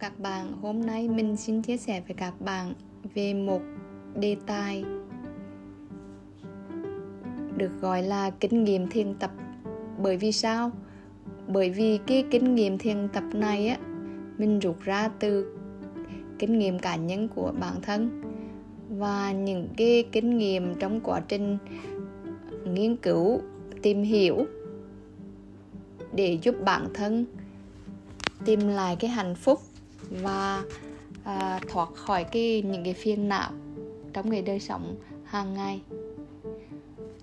chào 0.00 0.10
các 0.10 0.20
bạn. 0.20 0.52
Hôm 0.62 0.80
nay 0.86 1.08
mình 1.08 1.36
xin 1.36 1.62
chia 1.62 1.76
sẻ 1.76 2.02
với 2.08 2.14
các 2.14 2.40
bạn 2.40 2.74
về 3.14 3.34
một 3.34 3.60
đề 4.20 4.36
tài 4.46 4.84
được 7.56 7.70
gọi 7.80 8.02
là 8.02 8.30
kinh 8.30 8.64
nghiệm 8.64 8.88
thiền 8.88 9.14
tập. 9.14 9.30
Bởi 9.98 10.16
vì 10.16 10.32
sao? 10.32 10.70
Bởi 11.48 11.70
vì 11.70 11.98
cái 12.06 12.24
kinh 12.30 12.54
nghiệm 12.54 12.78
thiền 12.78 13.08
tập 13.12 13.24
này 13.32 13.68
á 13.68 13.78
mình 14.38 14.58
rút 14.58 14.80
ra 14.80 15.08
từ 15.20 15.56
kinh 16.38 16.58
nghiệm 16.58 16.78
cá 16.78 16.96
nhân 16.96 17.28
của 17.28 17.52
bản 17.60 17.74
thân 17.82 18.22
và 18.98 19.32
những 19.32 19.68
cái 19.76 20.04
kinh 20.12 20.38
nghiệm 20.38 20.74
trong 20.74 21.00
quá 21.00 21.20
trình 21.28 21.58
nghiên 22.64 22.96
cứu, 22.96 23.40
tìm 23.82 24.02
hiểu 24.02 24.46
để 26.12 26.38
giúp 26.42 26.54
bản 26.64 26.86
thân 26.94 27.26
tìm 28.44 28.60
lại 28.60 28.96
cái 29.00 29.10
hạnh 29.10 29.34
phúc 29.34 29.60
và 30.10 30.62
à, 31.24 31.60
thoát 31.68 31.94
khỏi 31.94 32.24
cái 32.24 32.62
những 32.62 32.84
cái 32.84 32.94
phiền 32.94 33.28
não 33.28 33.50
trong 34.12 34.30
cái 34.30 34.42
đời 34.42 34.60
sống 34.60 34.96
hàng 35.24 35.54
ngày 35.54 35.80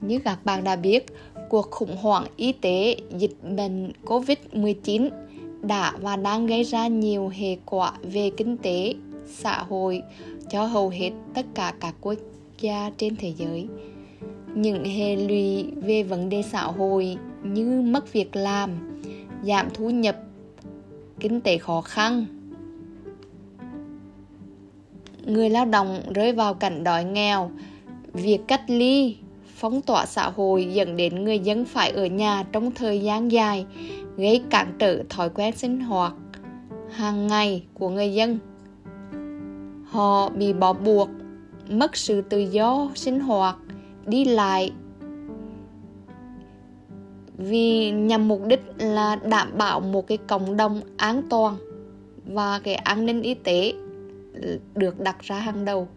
như 0.01 0.19
các 0.19 0.45
bạn 0.45 0.63
đã 0.63 0.75
biết 0.75 1.05
cuộc 1.49 1.71
khủng 1.71 1.97
hoảng 1.97 2.25
y 2.35 2.51
tế 2.51 2.97
dịch 3.17 3.35
bệnh 3.43 3.91
Covid-19 4.05 5.09
đã 5.61 5.93
và 6.01 6.15
đang 6.15 6.47
gây 6.47 6.63
ra 6.63 6.88
nhiều 6.88 7.31
hệ 7.35 7.57
quả 7.65 7.93
về 8.03 8.31
kinh 8.38 8.57
tế, 8.57 8.93
xã 9.27 9.63
hội 9.63 10.02
cho 10.49 10.65
hầu 10.65 10.89
hết 10.89 11.11
tất 11.33 11.45
cả 11.55 11.73
các 11.79 11.95
quốc 12.02 12.17
gia 12.59 12.91
trên 12.97 13.15
thế 13.15 13.33
giới. 13.38 13.67
Những 14.55 14.85
hệ 14.85 15.15
lụy 15.15 15.65
về 15.75 16.03
vấn 16.03 16.29
đề 16.29 16.43
xã 16.52 16.63
hội 16.63 17.17
như 17.43 17.81
mất 17.81 18.13
việc 18.13 18.35
làm, 18.35 19.02
giảm 19.43 19.67
thu 19.73 19.89
nhập 19.89 20.17
kinh 21.19 21.41
tế 21.41 21.58
khó 21.58 21.81
khăn 21.81 22.25
người 25.25 25.49
lao 25.49 25.66
động 25.66 26.02
rơi 26.13 26.31
vào 26.31 26.53
cảnh 26.53 26.83
đói 26.83 27.03
nghèo. 27.03 27.52
Việc 28.13 28.39
cách 28.47 28.61
ly 28.67 29.16
phóng 29.55 29.81
tỏa 29.81 30.05
xã 30.05 30.30
hội 30.30 30.73
dẫn 30.73 30.97
đến 30.97 31.23
người 31.23 31.39
dân 31.39 31.65
phải 31.65 31.91
ở 31.91 32.05
nhà 32.05 32.43
trong 32.52 32.71
thời 32.71 33.02
gian 33.02 33.31
dài, 33.31 33.65
gây 34.17 34.43
cản 34.49 34.73
trở 34.80 35.03
thói 35.09 35.30
quen 35.30 35.55
sinh 35.55 35.80
hoạt 35.80 36.13
hàng 36.91 37.27
ngày 37.27 37.63
của 37.73 37.89
người 37.89 38.13
dân. 38.13 38.39
Họ 39.85 40.30
bị 40.30 40.53
bỏ 40.53 40.73
buộc, 40.73 41.09
mất 41.69 41.95
sự 41.95 42.21
tự 42.21 42.39
do 42.39 42.91
sinh 42.95 43.19
hoạt, 43.19 43.55
đi 44.05 44.25
lại. 44.25 44.71
Vì 47.37 47.91
nhằm 47.91 48.27
mục 48.27 48.41
đích 48.47 48.61
là 48.77 49.15
đảm 49.15 49.47
bảo 49.58 49.80
một 49.80 50.08
cái 50.08 50.17
cộng 50.17 50.58
đồng 50.58 50.81
an 50.97 51.21
toàn 51.30 51.55
và 52.25 52.59
cái 52.63 52.75
an 52.75 53.05
ninh 53.05 53.21
y 53.21 53.33
tế 53.33 53.73
được 54.75 54.99
đặt 54.99 55.19
ra 55.22 55.39
hàng 55.39 55.66
đầu. 55.66 55.88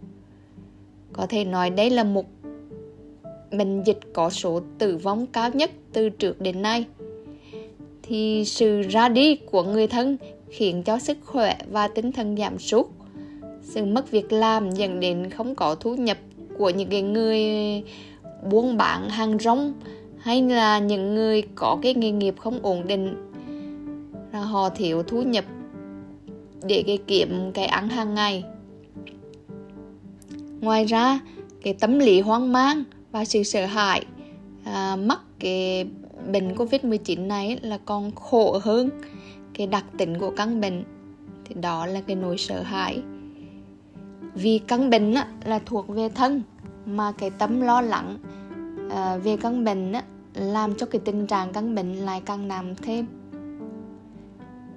Có 1.13 1.27
thể 1.27 1.45
nói 1.45 1.71
đây 1.71 1.91
là 1.91 2.05
một 2.05 2.25
bệnh 3.51 3.83
dịch 3.83 4.01
có 4.13 4.31
số 4.31 4.61
tử 4.79 4.97
vong 4.97 5.27
cao 5.27 5.51
nhất 5.55 5.71
từ 5.93 6.09
trước 6.09 6.41
đến 6.41 6.63
nay. 6.63 6.85
Thì 8.03 8.45
sự 8.47 8.83
ra 8.83 9.09
đi 9.09 9.37
của 9.37 9.63
người 9.63 9.87
thân 9.87 10.17
khiến 10.51 10.83
cho 10.83 10.99
sức 10.99 11.19
khỏe 11.25 11.59
và 11.71 11.89
tinh 11.89 12.13
thần 12.13 12.37
giảm 12.37 12.59
sút. 12.59 12.87
Sự 13.63 13.85
mất 13.85 14.11
việc 14.11 14.33
làm 14.33 14.71
dẫn 14.71 15.01
đến 15.01 15.31
không 15.31 15.55
có 15.55 15.75
thu 15.75 15.97
nhập 15.97 16.19
của 16.59 16.71
những 16.71 17.13
người 17.13 17.43
buôn 18.51 18.77
bán 18.77 19.09
hàng 19.09 19.39
rong, 19.39 19.73
hay 20.19 20.43
là 20.43 20.79
những 20.79 21.15
người 21.15 21.43
có 21.55 21.79
cái 21.83 21.95
nghề 21.95 22.11
nghiệp 22.11 22.35
không 22.39 22.59
ổn 22.63 22.87
định. 22.87 23.17
Là 24.33 24.41
họ 24.41 24.69
thiếu 24.69 25.03
thu 25.03 25.23
nhập 25.23 25.45
để 26.69 26.85
cái 26.87 26.99
kiếm 27.07 27.53
cái 27.55 27.67
ăn 27.67 27.89
hàng 27.89 28.15
ngày. 28.15 28.45
Ngoài 30.61 30.85
ra 30.85 31.21
cái 31.63 31.75
tâm 31.75 31.99
lý 31.99 32.21
hoang 32.21 32.53
mang 32.53 32.85
và 33.13 33.25
sự 33.25 33.43
sợ 33.43 33.67
hãi 33.67 34.05
à, 34.65 34.97
mắc 34.97 35.21
cái 35.39 35.87
bệnh 36.33 36.57
covid 36.57 36.85
19 36.85 37.29
này 37.29 37.59
là 37.63 37.79
còn 37.85 38.11
khổ 38.15 38.59
hơn 38.63 38.91
cái 39.55 39.67
đặc 39.67 39.85
tính 39.99 40.19
của 40.19 40.31
căn 40.31 40.61
bệnh. 40.61 40.85
Thì 41.45 41.55
đó 41.61 41.87
là 41.87 42.01
cái 42.01 42.17
nỗi 42.17 42.39
sợ 42.39 42.63
hãi. 42.63 43.03
Vì 44.35 44.59
căn 44.59 44.91
bệnh 44.91 45.15
á, 45.15 45.29
là 45.45 45.59
thuộc 45.67 45.89
về 45.89 46.09
thân 46.09 46.43
mà 46.87 47.13
cái 47.13 47.31
tâm 47.31 47.61
lo 47.61 47.81
lắng 47.81 48.19
à, 48.91 49.17
về 49.17 49.37
căn 49.37 49.65
bệnh 49.65 49.93
á, 49.93 50.03
làm 50.35 50.75
cho 50.75 50.87
cái 50.87 51.01
tình 51.05 51.27
trạng 51.27 51.53
căn 51.53 51.75
bệnh 51.75 51.95
lại 51.95 52.23
càng 52.25 52.49
nặng 52.49 52.75
thêm 52.83 53.07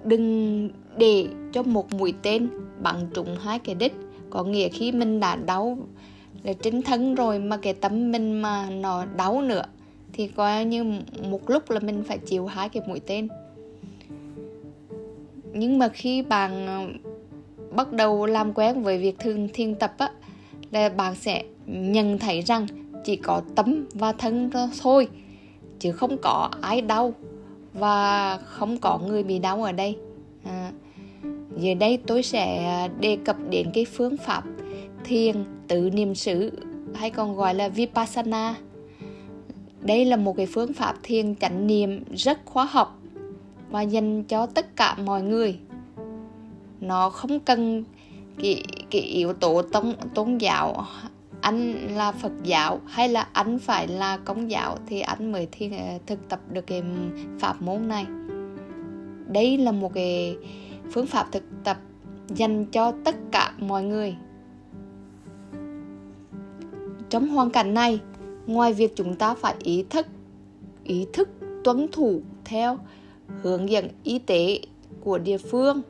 đừng 0.04 0.70
để 0.98 1.28
cho 1.52 1.64
một 1.64 1.94
mũi 1.94 2.14
tên 2.22 2.50
bắn 2.82 2.96
trúng 3.14 3.36
hai 3.42 3.60
cái 3.60 3.76
đích. 3.76 3.94
Có 4.30 4.44
nghĩa 4.44 4.70
khi 4.70 4.92
mình 4.92 5.20
đã 5.20 5.36
đau 5.36 5.78
là 6.44 6.54
trên 6.54 6.82
thân 6.82 7.16
rồi 7.16 7.40
mà 7.40 7.58
cái 7.58 7.74
tâm 7.74 8.12
mình 8.12 8.42
mà 8.42 8.70
nó 8.70 9.06
đau 9.06 9.42
nữa, 9.42 9.64
thì 10.14 10.28
coi 10.28 10.66
như 10.66 10.84
một 11.30 11.50
lúc 11.50 11.70
là 11.70 11.80
mình 11.80 12.04
phải 12.04 12.18
chịu 12.18 12.46
hai 12.46 12.70
cái 12.70 12.84
mũi 12.88 13.00
tên. 13.00 13.28
Nhưng 15.54 15.80
mà 15.80 15.88
khi 15.90 16.22
bạn 16.22 16.68
ờ, 16.68 16.88
bắt 17.76 17.92
đầu 17.92 18.26
làm 18.26 18.54
quen 18.54 18.84
với 18.84 18.98
việc 18.98 19.20
thường 19.20 19.48
thiên 19.54 19.76
tập 19.76 19.94
á, 19.98 20.12
là 20.72 20.90
bạn 20.90 21.16
sẽ 21.16 21.44
nhận 21.66 22.20
thấy 22.20 22.42
rằng 22.42 22.68
chỉ 23.06 23.16
có 23.16 23.42
tấm 23.56 23.86
và 23.94 24.12
thân 24.12 24.50
thôi, 24.81 25.08
chứ 25.80 25.92
không 25.92 26.18
có 26.22 26.50
ai 26.62 26.81
đau 26.81 27.14
và 27.79 28.38
không 28.38 28.78
có 28.78 29.00
người 29.07 29.23
bị 29.23 29.40
đau 29.40 29.63
ở 29.63 29.72
đây. 29.72 29.97
À, 30.44 30.72
giờ 31.57 31.73
đây 31.73 31.97
tôi 32.07 32.23
sẽ 32.23 32.66
à, 32.66 32.88
đề 33.00 33.17
cập 33.25 33.35
đến 33.50 33.72
cái 33.73 33.85
phương 33.85 34.17
pháp 34.17 34.44
thiền 35.03 35.45
tự 35.67 35.89
niệm 35.89 36.16
xứ 36.16 36.51
hay 36.94 37.09
còn 37.09 37.35
gọi 37.35 37.56
là 37.56 37.69
vipassana. 37.69 38.56
Đây 39.81 40.06
là 40.06 40.16
một 40.16 40.34
cái 40.38 40.45
phương 40.45 40.73
pháp 40.73 40.95
thiền 41.03 41.35
chánh 41.35 41.68
niệm 41.68 42.03
rất 42.13 42.39
khoa 42.45 42.66
học 42.66 43.00
và 43.69 43.81
dành 43.81 44.23
cho 44.23 44.45
tất 44.45 44.75
cả 44.75 44.95
mọi 45.06 45.22
người. 45.22 45.59
Nó 46.81 47.09
không 47.09 47.39
cần 47.39 47.84
cái, 48.41 48.63
cái 48.91 49.01
yếu 49.01 49.34
tố 49.34 49.62
tôn, 49.62 49.94
tôn 50.16 50.38
giáo 50.38 50.85
anh 51.41 51.88
là 51.95 52.11
Phật 52.11 52.31
giáo 52.44 52.79
hay 52.85 53.09
là 53.09 53.27
anh 53.33 53.59
phải 53.59 53.88
là 53.88 54.17
công 54.17 54.51
giáo 54.51 54.77
thì 54.88 55.00
anh 55.00 55.31
mới 55.31 55.47
thi, 55.51 55.72
ờ, 55.77 55.97
thực 56.05 56.29
tập 56.29 56.39
được 56.51 56.67
cái 56.67 56.83
pháp 57.39 57.61
môn 57.61 57.88
này? 57.88 58.05
Đây 59.27 59.57
là 59.57 59.72
một 59.72 59.94
cái 59.94 60.38
phương 60.91 61.07
pháp 61.07 61.31
thực 61.31 61.44
tập 61.63 61.77
dành 62.27 62.66
cho 62.66 62.94
tất 63.03 63.16
cả 63.31 63.53
mọi 63.59 63.83
người. 63.83 64.16
Trong 67.09 67.27
hoàn 67.27 67.50
cảnh 67.50 67.73
này 67.73 68.00
ngoài 68.47 68.73
việc 68.73 68.95
chúng 68.95 69.16
ta 69.16 69.35
phải 69.35 69.56
ý 69.59 69.85
thức 69.89 70.07
ý 70.83 71.07
thức 71.13 71.29
tuân 71.63 71.88
thủ 71.91 72.21
theo 72.45 72.77
hướng 73.41 73.69
dẫn 73.69 73.88
y 74.03 74.19
tế 74.19 74.59
của 75.03 75.17
địa 75.17 75.38
phương 75.38 75.81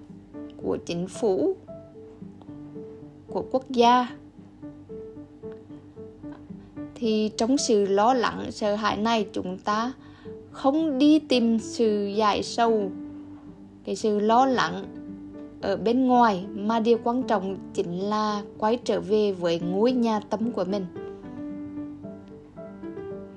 của 0.58 0.78
chính 0.86 1.08
phủ 1.08 1.56
của 3.28 3.46
quốc 3.52 3.70
gia 3.70 4.08
thì 7.00 7.32
trong 7.38 7.58
sự 7.58 7.86
lo 7.86 8.14
lắng, 8.14 8.52
sợ 8.52 8.76
hãi 8.76 8.98
này 8.98 9.28
chúng 9.34 9.58
ta 9.58 9.94
không 10.52 10.98
đi 10.98 11.20
tìm 11.20 11.60
sự 11.60 12.06
giải 12.16 12.44
sâu 12.44 12.92
cái 13.84 13.96
sự 13.96 14.20
lo 14.20 14.46
lắng 14.46 14.86
ở 15.62 15.78
bên 15.78 16.08
ngoài 16.08 16.46
mà 16.56 16.80
điều 16.80 16.98
quan 17.04 17.24
trọng 17.24 17.58
chính 17.74 18.00
là 18.00 18.42
quay 18.58 18.78
trở 18.84 19.02
về 19.02 19.32
với 19.32 19.60
ngôi 19.60 19.92
nhà 19.92 20.20
tâm 20.20 20.52
của 20.52 20.64
mình. 20.64 20.86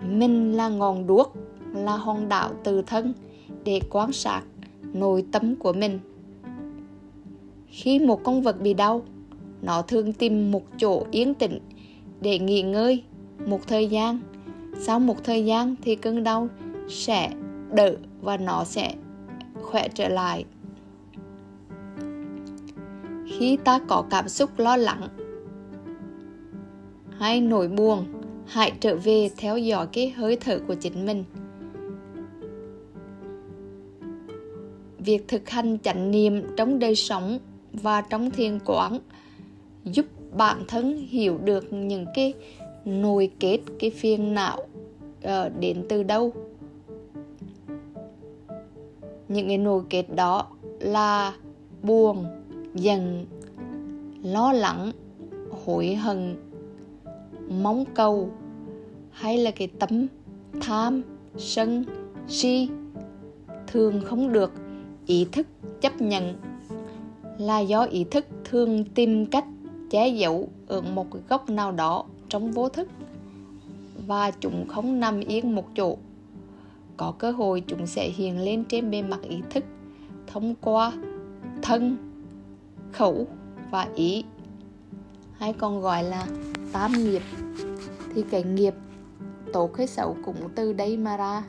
Mình 0.08 0.52
là 0.52 0.68
ngọn 0.68 1.06
đuốc, 1.06 1.34
là 1.74 1.96
hòn 1.96 2.28
đảo 2.28 2.50
từ 2.64 2.82
thân 2.82 3.12
để 3.64 3.80
quan 3.90 4.12
sát 4.12 4.42
nội 4.92 5.24
tâm 5.32 5.56
của 5.56 5.72
mình. 5.72 5.98
Khi 7.66 7.98
một 7.98 8.24
con 8.24 8.42
vật 8.42 8.60
bị 8.60 8.74
đau, 8.74 9.02
nó 9.62 9.82
thường 9.82 10.12
tìm 10.12 10.50
một 10.50 10.62
chỗ 10.78 11.06
yên 11.10 11.34
tĩnh 11.34 11.58
để 12.20 12.38
nghỉ 12.38 12.62
ngơi 12.62 13.02
một 13.46 13.66
thời 13.66 13.86
gian. 13.86 14.20
Sau 14.78 15.00
một 15.00 15.24
thời 15.24 15.44
gian 15.44 15.74
thì 15.82 15.94
cơn 15.94 16.24
đau 16.24 16.48
sẽ 16.88 17.30
đỡ 17.72 17.96
và 18.20 18.36
nó 18.36 18.64
sẽ 18.64 18.94
khỏe 19.62 19.88
trở 19.88 20.08
lại. 20.08 20.44
Khi 23.26 23.56
ta 23.64 23.80
có 23.88 24.04
cảm 24.10 24.28
xúc 24.28 24.50
lo 24.56 24.76
lắng 24.76 25.08
hay 27.18 27.40
nỗi 27.40 27.68
buồn, 27.68 28.06
hãy 28.46 28.72
trở 28.80 28.96
về 28.96 29.30
theo 29.36 29.58
dõi 29.58 29.86
cái 29.92 30.10
hơi 30.10 30.36
thở 30.40 30.60
của 30.68 30.74
chính 30.74 31.06
mình. 31.06 31.24
Việc 34.98 35.28
thực 35.28 35.50
hành 35.50 35.78
chánh 35.78 36.10
niệm 36.10 36.42
trong 36.56 36.78
đời 36.78 36.94
sống 36.94 37.38
và 37.72 38.00
trong 38.00 38.30
thiền 38.30 38.58
quán 38.64 38.98
giúp 39.84 40.06
bản 40.36 40.64
thân 40.68 41.06
hiểu 41.08 41.38
được 41.38 41.72
những 41.72 42.06
cái 42.14 42.34
nồi 42.84 43.30
kết 43.40 43.58
cái 43.78 43.90
phiền 43.90 44.34
não 44.34 44.58
uh, 45.24 45.52
đến 45.60 45.84
từ 45.88 46.02
đâu? 46.02 46.32
Những 49.28 49.48
cái 49.48 49.58
nồi 49.58 49.82
kết 49.90 50.06
đó 50.14 50.46
là 50.80 51.34
buồn 51.82 52.26
giận 52.74 53.26
lo 54.22 54.52
lắng 54.52 54.92
hối 55.64 55.94
hận 55.94 56.36
mong 57.48 57.84
cầu 57.94 58.30
hay 59.10 59.38
là 59.38 59.50
cái 59.50 59.68
tấm 59.78 60.06
tham 60.60 61.02
sân 61.36 61.84
si. 62.28 62.68
Thường 63.66 64.00
không 64.04 64.32
được 64.32 64.52
ý 65.06 65.26
thức 65.32 65.46
chấp 65.80 66.00
nhận 66.00 66.34
là 67.38 67.60
do 67.60 67.82
ý 67.82 68.04
thức 68.04 68.26
thường 68.44 68.84
tìm 68.84 69.26
cách 69.26 69.44
che 69.90 70.08
giấu 70.08 70.48
ở 70.66 70.80
một 70.80 71.06
góc 71.28 71.50
nào 71.50 71.72
đó 71.72 72.04
trong 72.32 72.52
vô 72.52 72.68
thức. 72.68 72.88
Và 74.06 74.30
chúng 74.30 74.68
không 74.68 75.00
nằm 75.00 75.20
yên 75.20 75.54
một 75.54 75.64
chỗ. 75.76 75.96
Có 76.96 77.14
cơ 77.18 77.30
hội 77.30 77.64
chúng 77.66 77.86
sẽ 77.86 78.08
hiện 78.08 78.40
lên 78.40 78.64
trên 78.64 78.90
bề 78.90 79.02
mặt 79.02 79.20
ý 79.22 79.42
thức, 79.50 79.64
thông 80.26 80.54
qua 80.60 80.92
thân, 81.62 81.96
khẩu 82.92 83.26
và 83.70 83.88
ý. 83.94 84.24
Hay 85.32 85.52
còn 85.52 85.80
gọi 85.80 86.04
là 86.04 86.26
tam 86.72 86.92
nghiệp. 86.92 87.22
Thì 88.14 88.24
cái 88.30 88.42
nghiệp 88.42 88.74
tốt 89.52 89.76
hay 89.76 89.86
xấu 89.86 90.16
cũng 90.24 90.36
từ 90.54 90.72
đây 90.72 90.96
mà 90.96 91.16
ra. 91.16 91.42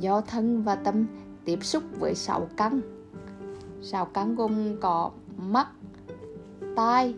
Do 0.00 0.20
thân 0.20 0.62
và 0.62 0.74
tâm 0.74 1.06
tiếp 1.44 1.64
xúc 1.64 1.82
với 1.98 2.14
sáu 2.14 2.48
căn. 2.56 2.80
Sáu 3.80 4.04
căn 4.04 4.34
gồm 4.34 4.80
có 4.80 5.10
mắt, 5.36 5.68
tai 6.76 7.14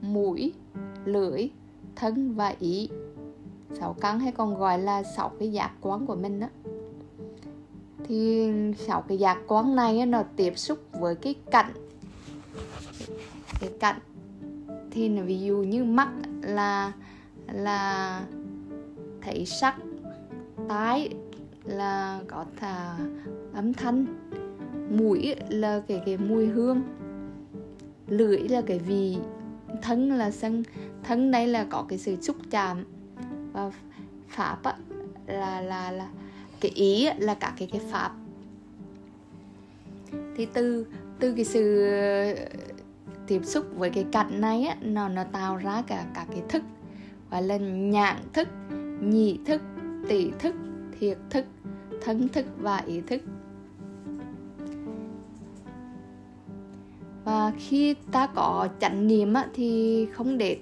mũi, 0.00 0.52
lưỡi, 1.04 1.48
thân 1.96 2.34
và 2.34 2.54
ý. 2.60 2.88
Sáu 3.72 3.96
căn 4.00 4.20
hay 4.20 4.32
còn 4.32 4.58
gọi 4.58 4.78
là 4.78 5.02
sáu 5.02 5.32
cái 5.38 5.52
giác 5.52 5.70
quan 5.80 6.06
của 6.06 6.16
mình 6.16 6.40
đó 6.40 6.46
thì 8.04 8.50
sáu 8.76 9.02
cái 9.02 9.18
giác 9.18 9.38
quan 9.46 9.76
này 9.76 10.06
nó 10.06 10.22
tiếp 10.36 10.58
xúc 10.58 10.78
với 10.92 11.14
cái 11.14 11.34
cạnh 11.50 11.72
cái 13.60 13.70
cạnh 13.80 13.98
thì 14.90 15.08
ví 15.08 15.40
dụ 15.40 15.56
như 15.56 15.84
mắt 15.84 16.08
là 16.42 16.92
là 17.52 18.22
thấy 19.20 19.46
sắc 19.46 19.76
tái 20.68 21.08
là 21.64 22.20
có 22.28 22.44
thà 22.56 22.98
âm 23.54 23.74
thanh, 23.74 24.06
mũi 24.90 25.34
là 25.48 25.82
cái 25.88 26.02
cái 26.06 26.16
mùi 26.16 26.46
hương, 26.46 26.82
lưỡi 28.06 28.38
là 28.38 28.62
cái 28.66 28.78
vị 28.78 29.18
thân 29.82 30.12
là 30.12 30.30
sân 30.30 30.62
thân 31.02 31.30
đây 31.30 31.46
là 31.46 31.64
có 31.64 31.86
cái 31.88 31.98
sự 31.98 32.16
xúc 32.20 32.36
chạm 32.50 32.84
và 33.52 33.70
pháp 34.28 34.62
á, 34.62 34.74
là 35.26 35.60
là 35.60 35.90
là 35.90 36.08
cái 36.60 36.70
ý 36.74 37.04
á, 37.04 37.14
là 37.18 37.34
cả 37.34 37.54
cái 37.58 37.68
cái 37.72 37.80
pháp. 37.90 38.12
Thì 40.36 40.46
từ 40.46 40.86
từ 41.18 41.34
cái 41.34 41.44
sự 41.44 41.86
ờ, 41.86 42.34
tiếp 43.26 43.40
xúc 43.44 43.66
với 43.76 43.90
cái 43.90 44.04
cạnh 44.12 44.40
này 44.40 44.64
á, 44.64 44.76
nó 44.80 45.08
nó 45.08 45.24
tạo 45.24 45.56
ra 45.56 45.82
cả 45.86 46.06
cả 46.14 46.26
cái 46.30 46.42
thức. 46.48 46.62
Và 47.30 47.40
là 47.40 47.56
nhãn 47.56 48.16
thức 48.32 48.48
nhị 49.02 49.38
thức 49.46 49.62
tỷ 50.08 50.30
thức 50.38 50.54
thiệt 51.00 51.18
thức 51.30 51.44
thân 52.02 52.28
thức 52.28 52.46
và 52.58 52.76
ý 52.76 53.00
thức. 53.00 53.22
Và 57.24 57.52
khi 57.58 57.94
ta 58.12 58.26
có 58.26 58.68
chánh 58.80 59.06
niệm 59.06 59.34
á, 59.34 59.48
thì 59.54 60.06
không 60.12 60.38
để 60.38 60.58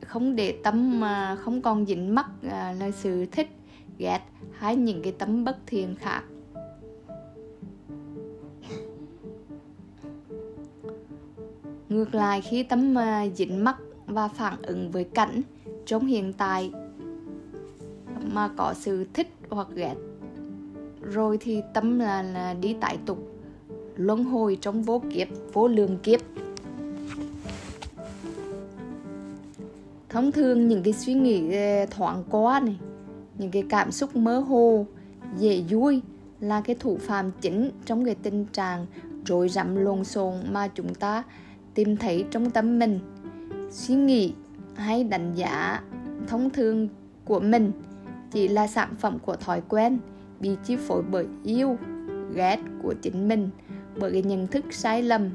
không 0.00 0.36
để 0.36 0.58
tâm 0.62 1.00
mà 1.00 1.36
không 1.36 1.62
còn 1.62 1.86
dính 1.86 2.14
mắc 2.14 2.26
à, 2.50 2.74
là 2.78 2.90
sự 2.90 3.26
thích 3.26 3.48
ghét 3.98 4.20
hay 4.52 4.76
những 4.76 5.02
cái 5.02 5.12
tấm 5.12 5.44
bất 5.44 5.56
thiện 5.66 5.94
khác. 5.94 6.22
Ngược 11.88 12.14
lại 12.14 12.40
khi 12.40 12.62
tâm 12.62 12.98
à, 12.98 13.26
dính 13.34 13.64
mắc 13.64 13.76
và 14.06 14.28
phản 14.28 14.62
ứng 14.62 14.90
với 14.90 15.04
cảnh 15.04 15.42
trong 15.86 16.06
hiện 16.06 16.32
tại 16.32 16.72
mà 18.32 18.50
có 18.56 18.74
sự 18.76 19.06
thích 19.14 19.28
hoặc 19.50 19.68
ghét 19.74 19.94
rồi 21.02 21.38
thì 21.40 21.62
tâm 21.74 21.98
là, 21.98 22.22
là 22.22 22.54
đi 22.54 22.76
tái 22.80 22.98
tục 23.06 23.33
luân 23.96 24.24
hồi 24.24 24.58
trong 24.60 24.82
vô 24.82 25.02
kiếp, 25.10 25.28
vô 25.52 25.68
lượng 25.68 25.98
kiếp. 26.02 26.20
Thông 30.08 30.32
thường 30.32 30.68
những 30.68 30.82
cái 30.82 30.92
suy 30.92 31.14
nghĩ 31.14 31.52
ờ, 31.52 31.86
thoáng 31.86 32.24
qua 32.30 32.60
này, 32.60 32.76
những 33.38 33.50
cái 33.50 33.64
cảm 33.68 33.92
xúc 33.92 34.16
mơ 34.16 34.38
hồ, 34.38 34.86
dễ 35.38 35.62
vui 35.70 36.02
là 36.40 36.60
cái 36.60 36.76
thủ 36.80 36.98
phạm 37.00 37.30
chính 37.40 37.70
trong 37.84 38.04
cái 38.04 38.14
tình 38.14 38.46
trạng 38.52 38.86
rối 39.26 39.48
rắm 39.48 39.76
lộn 39.76 40.04
xộn 40.04 40.34
mà 40.52 40.68
chúng 40.68 40.94
ta 40.94 41.22
tìm 41.74 41.96
thấy 41.96 42.24
trong 42.30 42.50
tâm 42.50 42.78
mình. 42.78 42.98
Suy 43.70 43.94
nghĩ 43.94 44.32
hay 44.74 45.04
đánh 45.04 45.34
giá 45.34 45.80
thông 46.26 46.50
thường 46.50 46.88
của 47.24 47.40
mình 47.40 47.72
chỉ 48.30 48.48
là 48.48 48.66
sản 48.66 48.94
phẩm 48.98 49.18
của 49.18 49.36
thói 49.36 49.62
quen 49.68 49.98
bị 50.40 50.56
chi 50.64 50.76
phối 50.76 51.02
bởi 51.02 51.26
yêu, 51.44 51.76
ghét 52.34 52.58
của 52.82 52.94
chính 53.02 53.28
mình 53.28 53.50
bởi 53.98 54.12
cái 54.12 54.22
nhận 54.22 54.46
thức 54.46 54.64
sai 54.70 55.02
lầm, 55.02 55.30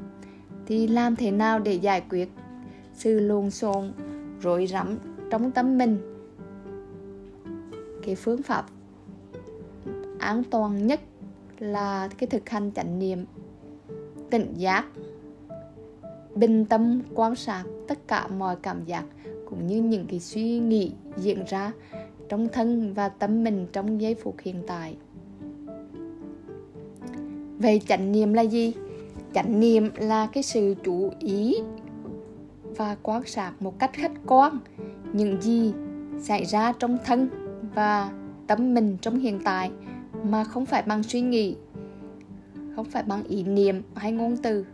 thì 0.66 0.86
làm 0.86 1.16
thế 1.16 1.30
nào 1.30 1.58
để 1.58 1.74
giải 1.74 2.02
quyết 2.10 2.28
sự 2.94 3.20
lộn 3.20 3.50
xộn, 3.50 3.92
rối 4.42 4.66
rắm 4.66 4.98
trong 5.30 5.50
tâm 5.50 5.78
mình? 5.78 5.98
Cái 8.06 8.14
phương 8.14 8.42
pháp 8.42 8.66
an 10.18 10.42
toàn 10.50 10.86
nhất 10.86 11.00
là 11.58 12.08
cái 12.18 12.26
thực 12.26 12.48
hành 12.48 12.70
chánh 12.74 12.98
niệm, 12.98 13.24
tỉnh 14.30 14.54
giác, 14.56 14.86
bình 16.34 16.64
tâm 16.64 17.02
quan 17.14 17.34
sát 17.34 17.64
tất 17.88 17.98
cả 18.08 18.28
mọi 18.28 18.56
cảm 18.62 18.84
giác 18.84 19.04
cũng 19.48 19.66
như 19.66 19.82
những 19.82 20.06
cái 20.06 20.20
suy 20.20 20.58
nghĩ 20.58 20.92
diễn 21.16 21.44
ra 21.48 21.72
trong 22.28 22.48
thân 22.48 22.94
và 22.94 23.08
tâm 23.08 23.44
mình 23.44 23.66
trong 23.72 24.00
giây 24.00 24.14
phút 24.14 24.34
hiện 24.42 24.62
tại 24.66 24.96
vậy 27.60 27.80
chánh 27.88 28.12
niệm 28.12 28.32
là 28.32 28.42
gì? 28.42 28.72
Chánh 29.34 29.60
niệm 29.60 29.90
là 29.96 30.26
cái 30.26 30.42
sự 30.42 30.74
chú 30.84 31.10
ý 31.18 31.54
và 32.62 32.96
quan 33.02 33.22
sát 33.26 33.52
một 33.60 33.78
cách 33.78 33.90
khách 33.92 34.12
quan 34.26 34.58
những 35.12 35.42
gì 35.42 35.72
xảy 36.18 36.44
ra 36.44 36.72
trong 36.72 36.98
thân 37.04 37.28
và 37.74 38.12
tâm 38.46 38.74
mình 38.74 38.96
trong 39.00 39.18
hiện 39.18 39.40
tại 39.44 39.70
mà 40.24 40.44
không 40.44 40.66
phải 40.66 40.82
bằng 40.82 41.02
suy 41.02 41.20
nghĩ, 41.20 41.56
không 42.76 42.84
phải 42.84 43.02
bằng 43.02 43.24
ý 43.24 43.42
niệm 43.42 43.82
hay 43.94 44.12
ngôn 44.12 44.36
từ. 44.36 44.66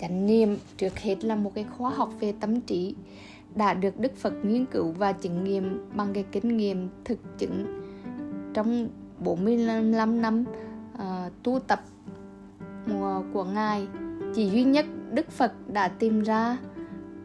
Chánh 0.00 0.26
niệm 0.26 0.56
trước 0.76 0.98
hết 0.98 1.24
là 1.24 1.36
một 1.36 1.54
cái 1.54 1.64
khóa 1.64 1.90
học 1.90 2.12
về 2.20 2.34
tâm 2.40 2.60
trí 2.60 2.94
đã 3.54 3.74
được 3.74 3.98
Đức 3.98 4.16
Phật 4.16 4.34
nghiên 4.44 4.66
cứu 4.66 4.92
và 4.98 5.12
chứng 5.12 5.44
nghiệm 5.44 5.90
bằng 5.96 6.12
cái 6.12 6.24
kinh 6.32 6.56
nghiệm 6.56 6.88
thực 7.04 7.38
chứng 7.38 7.82
trong 8.54 8.88
45 9.20 10.20
năm 10.20 10.44
uh, 10.94 11.02
tu 11.42 11.58
tập 11.58 11.80
ờ, 13.00 13.22
của 13.32 13.44
Ngài. 13.44 13.86
Chỉ 14.34 14.50
duy 14.50 14.64
nhất 14.64 14.86
Đức 15.12 15.30
Phật 15.30 15.52
đã 15.72 15.88
tìm 15.88 16.22
ra 16.22 16.58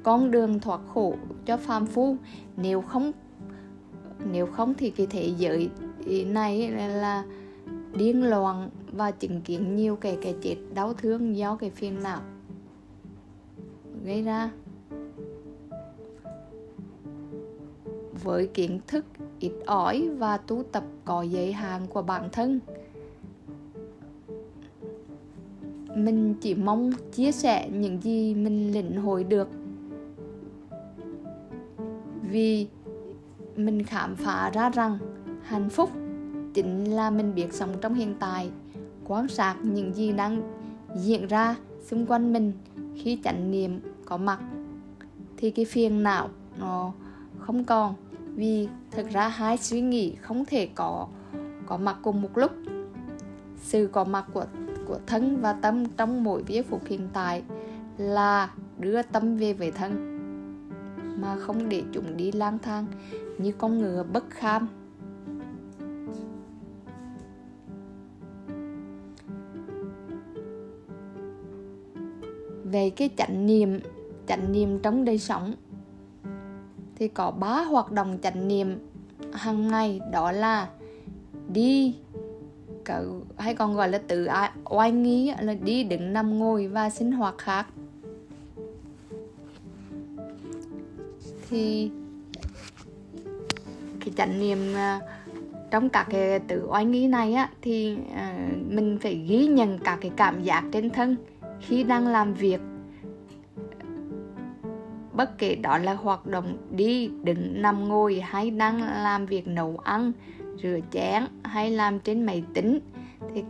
con 0.04 0.32
đường 0.32 0.60
thoát 0.60 0.82
khổ 0.94 1.16
cho 1.46 1.58
phàm 1.58 1.86
phu. 1.86 2.18
Nếu 2.58 2.82
không 2.82 3.12
nếu 4.32 4.46
không 4.46 4.74
thì 4.74 4.90
cái 4.90 5.08
thế 5.08 5.34
giới 5.38 5.70
này 6.26 6.72
là, 6.72 6.88
là 6.88 7.24
điên 7.98 8.30
loạn 8.30 8.70
và 8.92 9.12
chứng 9.12 9.42
kiến 9.42 9.76
nhiều 9.76 9.96
cái 9.96 10.18
cái 10.22 10.36
chết 10.42 10.56
đau 10.74 10.94
thương 10.94 11.38
do 11.38 11.56
cái 11.56 11.70
phiền 11.70 12.04
não 12.04 12.22
gây 14.06 14.22
ra. 14.22 14.50
Với 18.24 18.48
kiến 18.48 18.80
thức, 18.88 19.06
ít 19.40 19.52
ỏi 19.66 20.10
và 20.18 20.38
tu 20.38 20.64
tập 20.72 20.84
có 21.06 21.22
giới 21.22 21.54
hạn 21.54 21.88
của 21.88 22.02
bản 22.02 22.30
thân. 22.32 22.60
Mình 25.96 26.36
chỉ 26.42 26.56
mong 26.56 26.92
chia 27.12 27.32
sẻ 27.32 27.70
những 27.70 28.02
gì 28.02 28.36
mình 28.36 28.72
lĩnh 28.72 28.98
hội 28.98 29.24
được. 29.24 29.50
Vì 32.30 32.68
mình 33.56 33.84
khám 33.84 34.16
phá 34.16 34.50
ra 34.54 34.70
rằng 34.70 34.98
hạnh 35.44 35.70
phúc 35.70 35.90
chính 36.54 36.86
là 36.86 37.10
mình 37.10 37.36
biết 37.36 37.54
sống 37.54 37.70
trong 37.82 37.94
hiện 37.94 38.16
tại, 38.20 38.50
quan 39.06 39.28
sát 39.28 39.56
những 39.64 39.94
gì 39.94 40.12
đang 40.12 40.42
diễn 40.96 41.28
ra 41.28 41.56
xung 41.86 42.06
quanh 42.06 42.34
mình 42.34 42.52
khi 42.96 43.20
chánh 43.24 43.52
niệm 43.52 43.80
có 44.06 44.18
mặt, 44.18 44.40
thì 45.38 45.52
cái 45.52 45.66
phiền 45.66 46.04
não 46.04 46.30
nó 46.60 46.94
không 47.40 47.64
còn 47.64 47.96
vì 48.36 48.68
thực 48.92 49.10
ra 49.10 49.28
hai 49.28 49.58
suy 49.58 49.82
nghĩ 49.82 50.16
không 50.22 50.46
thể 50.46 50.70
có 50.76 51.08
có 51.66 51.78
mặt 51.78 51.98
cùng 52.02 52.22
một 52.22 52.38
lúc. 52.38 52.52
Sự 53.58 53.90
có 53.92 54.04
mặt 54.04 54.26
của 54.34 54.46
của 54.88 55.00
thân 55.06 55.42
và 55.42 55.54
tâm 55.54 55.86
trong 55.98 56.24
mỗi 56.24 56.44
giây 56.48 56.64
phút 56.64 56.82
hiện 56.86 57.10
tại 57.14 57.44
là 57.98 58.54
đưa 58.80 59.02
tâm 59.02 59.38
về 59.38 59.54
với 59.54 59.72
thân, 59.72 60.20
mà 61.22 61.36
không 61.40 61.70
để 61.70 61.84
chúng 61.92 62.18
đi 62.18 62.32
lang 62.32 62.60
thang 62.60 62.86
như 63.38 63.52
con 63.52 63.78
ngựa 63.78 64.04
bất 64.14 64.30
kham. 64.30 64.68
Về 72.64 72.90
cái 72.90 73.10
chánh 73.18 73.46
niệm 73.46 73.80
chánh 74.28 74.52
niệm 74.52 74.80
trong 74.80 75.06
đời 75.06 75.20
sống 75.20 75.54
thì 77.04 77.10
có 77.10 77.32
ba 77.32 77.64
hoạt 77.64 77.92
động 77.92 78.18
chánh 78.22 78.48
niệm. 78.48 78.80
Hàng 79.34 79.68
ngày 79.68 80.00
đó 80.12 80.32
là 80.32 80.70
đi 81.54 81.96
hay 83.38 83.56
còn 83.56 83.76
gọi 83.76 83.90
là 83.90 83.98
tự 83.98 84.28
oai 84.66 84.92
nghi 84.92 85.34
là 85.40 85.54
đi 85.54 85.84
đứng 85.84 86.14
nằm 86.14 86.40
ngồi 86.40 86.68
và 86.68 86.90
sinh 86.90 87.12
hoạt 87.12 87.38
khác. 87.38 87.68
Thì 91.50 91.92
cái 94.00 94.14
chánh 94.18 94.40
niệm 94.40 94.58
à, 94.76 95.00
trong 95.72 95.90
các 95.90 96.08
cái 96.10 96.40
tự 96.40 96.66
oai 96.68 96.86
nghi 96.86 97.08
này 97.08 97.34
á, 97.34 97.50
thì 97.62 97.98
à, 98.16 98.50
mình 98.70 98.98
phải 99.02 99.16
ghi 99.16 99.46
nhận 99.46 99.80
các 99.80 99.98
cái 100.02 100.12
cảm 100.16 100.44
giác 100.44 100.64
trên 100.72 100.90
thân 100.90 101.16
khi 101.60 101.84
đang 101.84 102.08
làm 102.08 102.34
việc 102.34 102.60
bất 105.14 105.38
kể 105.38 105.56
đó 105.56 105.78
là 105.78 105.94
hoạt 105.94 106.26
động 106.26 106.58
đi, 106.72 107.10
đứng, 107.24 107.62
nằm, 107.62 107.88
ngồi 107.88 108.20
hay 108.20 108.52
đang 108.52 108.82
làm 109.04 109.26
việc, 109.26 109.48
nấu 109.48 109.78
ăn, 109.84 110.12
rửa 110.64 110.80
chén 110.92 111.24
hay 111.44 111.72
làm 111.72 112.00
trên 112.00 112.24
máy 112.26 112.44
tính, 112.54 112.80
thì 113.36 113.44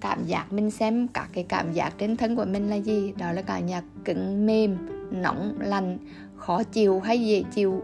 cảm 0.00 0.24
giác 0.24 0.52
mình 0.52 0.70
xem 0.70 1.08
các 1.08 1.28
cái 1.32 1.44
cảm 1.48 1.72
giác 1.72 1.94
trên 1.98 2.16
thân 2.16 2.36
của 2.36 2.44
mình 2.44 2.70
là 2.70 2.76
gì? 2.76 3.12
Đó 3.18 3.32
là 3.32 3.42
cảm 3.42 3.66
giác 3.66 3.84
cứng, 4.04 4.46
mềm, 4.46 4.76
nóng, 5.10 5.54
lạnh, 5.60 5.98
khó 6.36 6.62
chịu 6.62 7.00
hay 7.00 7.26
dễ 7.26 7.42
chịu. 7.54 7.82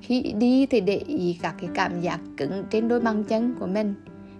Khi 0.00 0.22
đi 0.22 0.66
thì 0.66 0.80
để 0.80 0.96
ý 0.96 1.38
các 1.42 1.54
cái 1.60 1.70
cảm 1.74 2.00
giác 2.00 2.20
cứng 2.36 2.64
trên 2.70 2.88
đôi 2.88 3.00
bàn 3.00 3.24
chân 3.24 3.54
của 3.58 3.66
mình. 3.66 3.94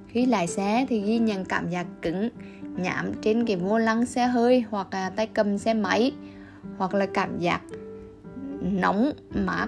Khi 0.09 0.27
lái 0.27 0.47
xe 0.47 0.87
thì 0.89 1.01
ghi 1.01 1.19
nhận 1.19 1.45
cảm 1.45 1.71
giác 1.71 1.87
cứng 2.03 2.29
nhảm 2.77 3.13
trên 3.23 3.47
cái 3.47 3.57
vô 3.57 3.79
lăng 3.79 4.07
xe 4.07 4.27
hơi 4.27 4.65
hoặc 4.71 4.89
là 4.93 5.11
tay 5.11 5.27
cầm 5.27 5.59
xe 5.59 5.75
máy, 5.75 6.13
hoặc 6.79 6.95
là 6.95 7.07
cảm 7.07 7.39
giác 7.39 7.61
nóng 8.61 9.13
mát 9.35 9.67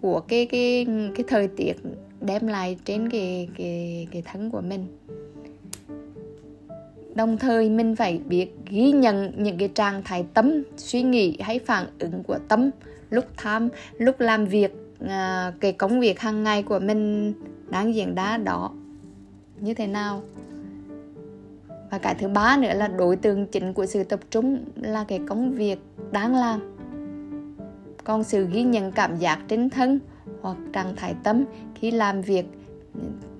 của 0.00 0.20
cái 0.20 0.46
cái 0.46 0.86
cái 1.14 1.24
thời 1.28 1.48
tiết 1.48 1.72
đem 2.20 2.46
lại 2.46 2.78
trên 2.84 3.10
cái 3.10 3.48
cái 3.58 4.08
cái 4.10 4.22
thân 4.22 4.50
của 4.50 4.60
mình. 4.60 4.86
Đồng 7.14 7.38
thời 7.38 7.70
mình 7.70 7.96
phải 7.96 8.20
biết 8.26 8.46
ghi 8.70 8.92
nhận 8.92 9.32
những 9.36 9.58
cái 9.58 9.68
trạng 9.68 10.02
thái 10.04 10.24
tâm 10.34 10.62
suy 10.76 11.02
nghĩ 11.02 11.36
hay 11.40 11.58
phản 11.58 11.86
ứng 11.98 12.22
của 12.22 12.38
tâm 12.48 12.70
lúc 13.10 13.24
tham 13.36 13.68
lúc 13.98 14.20
làm 14.20 14.46
việc 14.46 14.72
à, 15.08 15.52
cái 15.60 15.72
công 15.72 16.00
việc 16.00 16.20
hàng 16.20 16.42
ngày 16.42 16.62
của 16.62 16.78
mình 16.78 17.32
đang 17.70 17.94
diễn 17.94 18.14
ra 18.14 18.36
đó 18.36 18.72
như 19.60 19.74
thế 19.74 19.86
nào. 19.86 20.22
Và 21.90 21.98
cái 21.98 22.14
thứ 22.14 22.28
ba 22.28 22.56
nữa 22.56 22.74
là 22.74 22.88
đối 22.88 23.16
tượng 23.16 23.46
chính 23.46 23.72
của 23.72 23.86
sự 23.86 24.04
tập 24.04 24.20
trung 24.30 24.64
là 24.76 25.04
cái 25.08 25.20
công 25.28 25.52
việc 25.52 25.78
đang 26.12 26.34
làm 26.34 26.73
còn 28.04 28.24
sự 28.24 28.46
ghi 28.52 28.62
nhận 28.62 28.92
cảm 28.92 29.16
giác 29.16 29.38
trên 29.48 29.70
thân 29.70 30.00
hoặc 30.40 30.56
trạng 30.72 30.96
thái 30.96 31.14
tâm 31.22 31.44
khi 31.74 31.90
làm 31.90 32.22
việc 32.22 32.46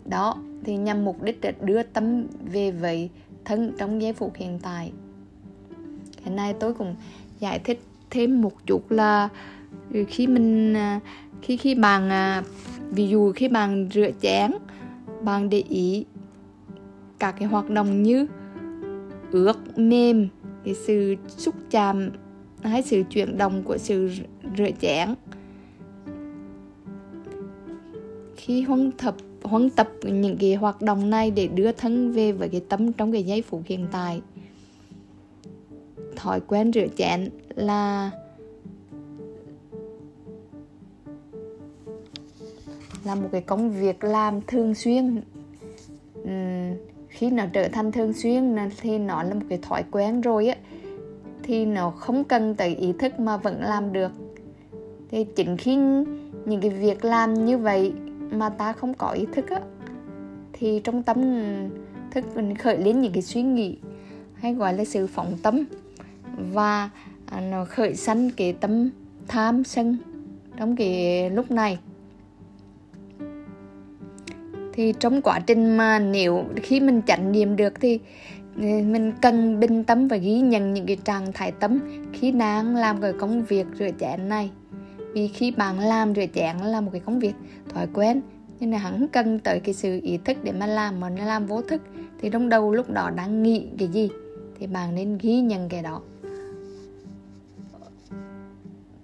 đó 0.05 0.37
thì 0.65 0.77
nhằm 0.77 1.05
mục 1.05 1.23
đích 1.23 1.41
để 1.41 1.53
đưa 1.61 1.83
tâm 1.83 2.27
về 2.53 2.71
với 2.71 3.11
thân 3.45 3.73
trong 3.79 4.03
giây 4.03 4.13
phút 4.13 4.33
hiện 4.37 4.59
tại. 4.63 4.93
Hiện 6.23 6.37
nay 6.37 6.55
tôi 6.61 6.75
cũng 6.75 6.97
giải 7.39 7.59
thích 7.59 7.83
thêm 8.11 8.43
một 8.43 8.67
chút 8.67 8.91
là 8.91 9.29
khi 10.09 10.27
mình, 10.27 10.77
khi 11.43 11.57
khi 11.57 11.75
bạn 11.75 12.11
à, 12.11 12.43
ví 12.91 13.09
dụ 13.09 13.33
khi 13.33 13.49
bạn 13.49 13.89
rửa 13.95 14.11
chén, 14.21 14.51
bạn 15.23 15.51
để 15.51 15.63
ý 15.69 16.05
các 17.19 17.35
cái 17.39 17.49
hoạt 17.49 17.71
động 17.71 18.03
như 18.03 18.27
ướt, 19.31 19.79
mềm, 19.79 20.29
cái 20.65 20.75
sự 20.75 21.15
xúc 21.29 21.55
chạm 21.71 22.11
hay 22.65 22.83
sự 22.83 23.03
chuyển 23.11 23.39
động 23.39 23.63
của 23.63 23.79
sự 23.79 24.11
rửa 24.57 24.71
chén. 24.81 25.15
Khi 28.37 28.63
huân 28.63 28.93
tập 28.93 29.15
huân 29.43 29.71
tập 29.71 29.91
những 30.03 30.37
cái 30.41 30.55
hoạt 30.55 30.83
động 30.83 31.11
này 31.11 31.31
để 31.31 31.47
đưa 31.47 31.73
thân 31.73 32.13
về 32.13 32.33
với 32.33 32.49
cái 32.49 32.61
tâm 32.69 32.93
trong 32.93 33.13
cái 33.13 33.23
giây 33.23 33.43
phút 33.43 33.63
hiện 33.65 33.87
tại 33.93 34.21
thói 36.17 36.41
quen 36.41 36.73
rửa 36.73 36.87
chén 36.97 37.29
là 37.55 38.11
là 43.05 43.15
một 43.15 43.29
cái 43.33 43.41
công 43.41 43.71
việc 43.71 44.05
làm 44.05 44.41
thường 44.47 44.75
xuyên. 44.75 45.21
Uhm, 46.21 46.77
khi 47.09 47.31
nó 47.31 47.45
trở 47.53 47.69
thành 47.69 47.93
thường 47.93 48.13
xuyên 48.13 48.57
thì 48.81 48.99
nó 48.99 49.23
là 49.23 49.35
một 49.35 49.47
cái 49.49 49.59
thói 49.63 49.85
quen 49.91 50.21
rồi 50.21 50.47
á 50.47 50.57
thì 51.47 51.67
nó 51.67 51.91
không 51.91 52.25
cần 52.25 52.55
tới 52.55 52.75
ý 52.75 52.93
thức 52.99 53.21
mà 53.21 53.37
vẫn 53.37 53.63
làm 53.63 53.93
được. 53.93 54.13
Thì 55.11 55.25
chính 55.37 55.57
khi 55.57 55.77
những 56.45 56.61
cái 56.61 56.71
việc 56.71 57.05
làm 57.05 57.47
như 57.47 57.59
vậy 57.59 57.93
mà 58.31 58.49
ta 58.49 58.73
không 58.73 58.95
có 58.95 59.11
ý 59.11 59.27
thức 59.33 59.51
á, 59.51 59.61
thì 60.53 60.81
trong 60.85 61.03
tâm 61.03 61.43
thức 62.11 62.25
mình 62.37 62.57
khởi 62.57 62.79
lên 62.79 63.01
những 63.01 63.13
cái 63.13 63.23
suy 63.23 63.43
nghĩ, 63.43 63.77
hay 64.35 64.55
gọi 64.55 64.75
là 64.75 64.85
sự 64.85 65.07
phóng 65.07 65.39
tâm, 65.43 65.65
và 66.53 66.91
à, 67.27 67.41
nó 67.41 67.65
khởi 67.65 67.95
sanh 67.95 68.31
cái 68.37 68.53
tâm 68.53 68.91
tham 69.29 69.65
sân 69.65 69.97
trong 70.57 70.77
cái 70.77 71.31
lúc 71.31 71.51
này. 71.51 71.79
Thì 74.73 74.95
trong 75.01 75.23
quá 75.23 75.41
trình 75.47 75.77
mà 75.77 75.99
nếu 75.99 76.45
khi 76.63 76.81
mình 76.81 77.01
chánh 77.07 77.33
niệm 77.33 77.57
được 77.57 77.81
thì 77.81 78.01
mình 78.57 79.13
cần 79.23 79.61
bình 79.61 79.85
tâm 79.85 80.09
và 80.09 80.17
ghi 80.17 80.41
nhận 80.41 80.75
những 80.75 80.87
cái 80.87 80.97
trạng 81.05 81.33
thái 81.33 81.53
tâm 81.53 81.79
khi 82.13 82.31
đang 82.31 82.77
làm 82.77 83.01
cái 83.01 83.13
công 83.13 83.45
việc 83.45 83.67
rửa 83.79 83.91
chén 84.01 84.29
này. 84.29 84.51
Vì 85.13 85.29
khi 85.29 85.51
bạn 85.51 85.79
làm 85.79 86.15
rửa 86.15 86.27
chén 86.35 86.57
là 86.59 86.81
một 86.81 86.91
cái 86.93 87.01
công 87.01 87.19
việc 87.19 87.35
thói 87.69 87.87
quen, 87.95 88.21
nhưng 88.61 88.71
là 88.71 88.79
hắn 88.79 89.09
cần 89.09 89.39
tới 89.39 89.61
cái 89.61 89.75
sự 89.75 90.01
ý 90.03 90.19
thức 90.25 90.37
để 90.43 90.53
mà 90.53 90.67
làm 90.67 91.01
mà 91.01 91.11
nó 91.11 91.25
làm 91.25 91.47
vô 91.47 91.63
thức, 91.63 91.83
thì 92.21 92.31
trong 92.31 92.49
đầu 92.49 92.75
lúc 92.75 92.91
đó 92.91 93.11
đang 93.11 93.43
nghĩ 93.43 93.67
cái 93.79 93.89
gì 93.89 94.11
thì 94.59 94.67
bạn 94.67 94.95
nên 94.95 95.19
ghi 95.19 95.41
nhận 95.41 95.69
cái 95.69 95.83
đó. 95.83 96.01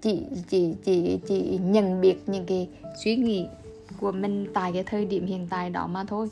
Chỉ 0.01 0.23
chỉ 0.47 0.73
chỉ 0.83 1.19
chỉ 1.27 1.59
nhận 1.63 2.01
biết 2.01 2.15
những 2.27 2.45
cái 2.45 2.69
suy 3.03 3.15
nghĩ 3.15 3.47
của 3.99 4.11
mình 4.11 4.47
tại 4.53 4.71
cái 4.73 4.83
thời 4.83 5.05
điểm 5.05 5.25
hiện 5.25 5.47
tại 5.49 5.69
đó 5.69 5.87
mà 5.87 6.03
thôi. 6.03 6.29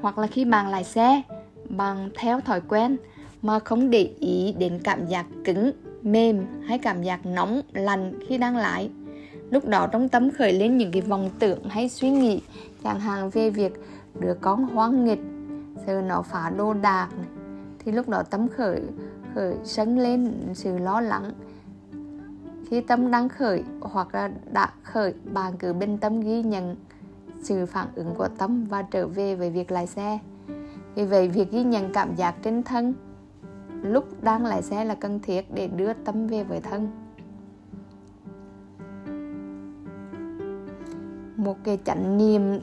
Hoặc 0.00 0.18
là 0.18 0.26
khi 0.26 0.44
bạn 0.44 0.68
lái 0.68 0.84
xe 0.84 1.22
bằng 1.68 2.10
theo 2.14 2.40
thói 2.40 2.60
quen 2.60 2.96
mà 3.42 3.58
không 3.58 3.90
để 3.90 4.10
ý 4.20 4.54
đến 4.58 4.80
cảm 4.84 5.06
giác 5.06 5.26
cứng, 5.44 5.72
mềm 6.02 6.46
hay 6.66 6.78
cảm 6.78 7.02
giác 7.02 7.26
nóng, 7.26 7.60
lạnh 7.72 8.12
khi 8.28 8.38
đang 8.38 8.56
lái. 8.56 8.90
Lúc 9.50 9.68
đó 9.68 9.86
trong 9.92 10.08
tâm 10.08 10.30
khởi 10.30 10.52
lên 10.52 10.78
những 10.78 10.92
cái 10.92 11.02
vòng 11.02 11.30
tưởng 11.38 11.64
hay 11.68 11.88
suy 11.88 12.10
nghĩ, 12.10 12.42
chẳng 12.84 13.00
hạn 13.00 13.30
về 13.30 13.50
việc 13.50 13.72
đứa 14.20 14.34
con 14.40 14.64
hoang 14.64 15.04
nghịch 15.04 15.20
giờ 15.86 16.02
nó 16.06 16.22
phá 16.22 16.50
đồ 16.56 16.74
đạc 16.74 17.08
này. 17.16 17.26
thì 17.78 17.92
lúc 17.92 18.08
đó 18.08 18.22
tâm 18.22 18.48
khởi 18.48 18.80
khởi 19.34 19.54
sân 19.64 19.98
lên 19.98 20.34
sự 20.54 20.78
lo 20.78 21.00
lắng. 21.00 21.32
Khi 22.70 22.80
tâm 22.80 23.10
đang 23.10 23.28
khởi 23.28 23.64
hoặc 23.80 24.14
là 24.14 24.30
đã 24.52 24.72
khởi, 24.82 25.14
bạn 25.32 25.52
cứ 25.58 25.72
bên 25.72 25.98
tâm 25.98 26.20
ghi 26.20 26.42
nhận 26.42 26.76
sự 27.42 27.66
phản 27.66 27.88
ứng 27.94 28.14
của 28.14 28.28
tâm 28.38 28.64
và 28.64 28.82
trở 28.82 29.06
về 29.06 29.34
với 29.34 29.50
việc 29.50 29.72
lái 29.72 29.86
xe 29.86 30.18
vì 30.94 31.04
vậy, 31.04 31.28
việc 31.28 31.50
ghi 31.50 31.62
nhận 31.62 31.92
cảm 31.92 32.14
giác 32.16 32.34
trên 32.42 32.62
thân 32.62 32.94
lúc 33.82 34.22
đang 34.22 34.46
lái 34.46 34.62
xe 34.62 34.84
là 34.84 34.94
cần 34.94 35.20
thiết 35.20 35.54
để 35.54 35.66
đưa 35.68 35.92
tâm 35.92 36.26
về 36.26 36.44
với 36.44 36.60
thân. 36.60 36.88
Một 41.36 41.56
cái 41.64 41.78
chánh 41.84 42.18
niệm 42.18 42.60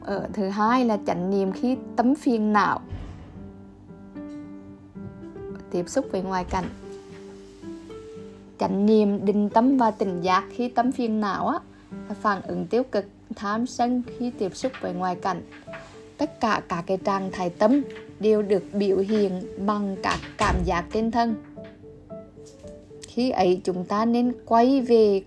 ở 0.00 0.28
thứ 0.32 0.48
hai 0.48 0.84
là 0.84 0.98
chánh 1.06 1.30
niệm 1.30 1.52
khi 1.52 1.76
tấm 1.96 2.14
phiền 2.14 2.52
não. 2.52 2.80
Tiếp 5.70 5.88
xúc 5.88 6.06
với 6.12 6.22
ngoài 6.22 6.44
cảnh. 6.44 6.64
Chánh 8.58 8.86
niệm 8.86 9.24
định 9.24 9.48
tâm 9.48 9.76
và 9.76 9.90
tỉnh 9.90 10.20
giác 10.20 10.44
khi 10.50 10.68
tâm 10.68 10.92
phiền 10.92 11.20
não 11.20 11.48
á, 11.48 11.58
là 12.08 12.14
phản 12.14 12.42
ứng 12.42 12.66
tiêu 12.66 12.82
cực, 12.82 13.04
tham 13.36 13.66
sân 13.66 14.02
khi 14.18 14.30
tiếp 14.30 14.56
xúc 14.56 14.72
với 14.80 14.92
ngoài 14.92 15.16
cảnh 15.22 15.42
tất 16.18 16.40
cả 16.40 16.62
các 16.68 16.84
cái 16.86 16.96
trạng 17.04 17.30
thái 17.32 17.50
tâm 17.50 17.82
đều 18.20 18.42
được 18.42 18.64
biểu 18.72 18.98
hiện 18.98 19.42
bằng 19.66 19.96
các 20.02 20.18
cảm 20.38 20.54
giác 20.64 20.84
trên 20.92 21.10
thân. 21.10 21.34
Khi 23.08 23.30
ấy 23.30 23.60
chúng 23.64 23.84
ta 23.84 24.04
nên 24.04 24.32
quay 24.46 24.80
về 24.80 25.22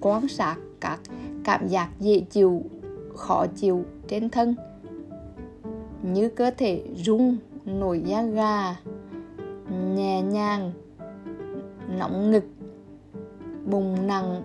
quan 0.00 0.28
sát 0.28 0.56
các 0.80 1.00
cảm 1.44 1.68
giác 1.68 1.88
dễ 2.00 2.20
chịu, 2.20 2.62
khó 3.14 3.46
chịu 3.56 3.84
trên 4.08 4.30
thân, 4.30 4.54
như 6.02 6.28
cơ 6.28 6.50
thể 6.50 6.82
rung, 6.96 7.36
nổi 7.64 8.02
da 8.06 8.22
gà, 8.22 8.76
nhẹ 9.94 10.22
nhàng, 10.22 10.72
nóng 11.98 12.30
ngực 12.30 12.44
bùng 13.70 14.06
nặng, 14.06 14.42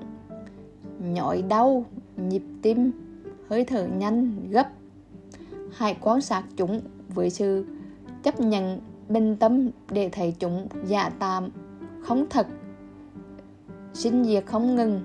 nhói 1.13 1.41
đau, 1.41 1.85
nhịp 2.17 2.43
tim, 2.61 2.91
hơi 3.49 3.65
thở 3.65 3.87
nhanh, 3.87 4.49
gấp 4.49 4.69
hãy 5.73 5.97
quan 6.01 6.21
sát 6.21 6.43
chúng 6.57 6.81
với 7.09 7.29
sự 7.29 7.65
chấp 8.23 8.39
nhận 8.39 8.81
bình 9.09 9.35
tâm 9.35 9.69
để 9.89 10.09
thấy 10.09 10.35
chúng 10.39 10.67
giả 10.85 11.09
tạm, 11.19 11.49
không 12.01 12.25
thật, 12.29 12.47
sinh 13.93 14.23
diệt 14.23 14.45
không 14.45 14.75
ngừng, 14.75 15.01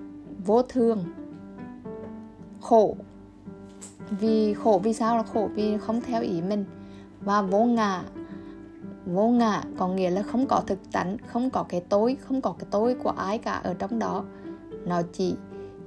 vô 0.46 0.62
thường. 0.62 1.04
Khổ. 2.60 2.96
Vì 4.10 4.54
khổ 4.54 4.80
vì 4.84 4.92
sao 4.92 5.16
là 5.16 5.22
khổ? 5.22 5.48
Vì 5.54 5.78
không 5.78 6.00
theo 6.00 6.22
ý 6.22 6.42
mình. 6.42 6.64
Và 7.20 7.42
vô 7.42 7.64
ngã. 7.64 8.02
Vô 9.06 9.28
ngã 9.28 9.62
có 9.78 9.88
nghĩa 9.88 10.10
là 10.10 10.22
không 10.22 10.46
có 10.46 10.62
thực 10.66 10.92
tánh, 10.92 11.16
không 11.26 11.50
có 11.50 11.62
cái 11.68 11.80
tối 11.80 12.16
không 12.20 12.40
có 12.40 12.54
cái 12.58 12.66
tối 12.70 12.94
của 13.02 13.10
ai 13.10 13.38
cả 13.38 13.52
ở 13.52 13.74
trong 13.74 13.98
đó. 13.98 14.24
Nó 14.86 15.02
chỉ 15.12 15.34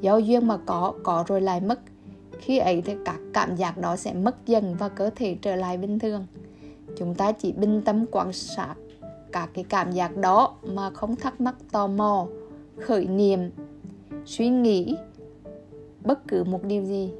do 0.01 0.17
duyên 0.17 0.47
mà 0.47 0.57
có 0.65 0.93
có 1.03 1.23
rồi 1.27 1.41
lại 1.41 1.61
mất 1.61 1.79
khi 2.39 2.57
ấy 2.57 2.81
thì 2.85 2.95
các 3.05 3.19
cảm 3.33 3.55
giác 3.55 3.77
đó 3.77 3.95
sẽ 3.95 4.13
mất 4.13 4.35
dần 4.45 4.75
và 4.79 4.89
cơ 4.89 5.09
thể 5.15 5.37
trở 5.41 5.55
lại 5.55 5.77
bình 5.77 5.99
thường. 5.99 6.25
Chúng 6.97 7.15
ta 7.15 7.31
chỉ 7.31 7.51
bình 7.51 7.81
tâm 7.85 8.05
quan 8.11 8.33
sát 8.33 8.75
các 9.31 9.49
cái 9.53 9.65
cảm 9.69 9.91
giác 9.91 10.17
đó 10.17 10.55
mà 10.63 10.89
không 10.89 11.15
thắc 11.15 11.41
mắc 11.41 11.55
tò 11.71 11.87
mò, 11.87 12.27
khởi 12.79 13.05
niệm, 13.05 13.39
suy 14.25 14.49
nghĩ 14.49 14.95
bất 16.05 16.27
cứ 16.27 16.43
một 16.43 16.63
điều 16.63 16.83
gì. 16.83 17.11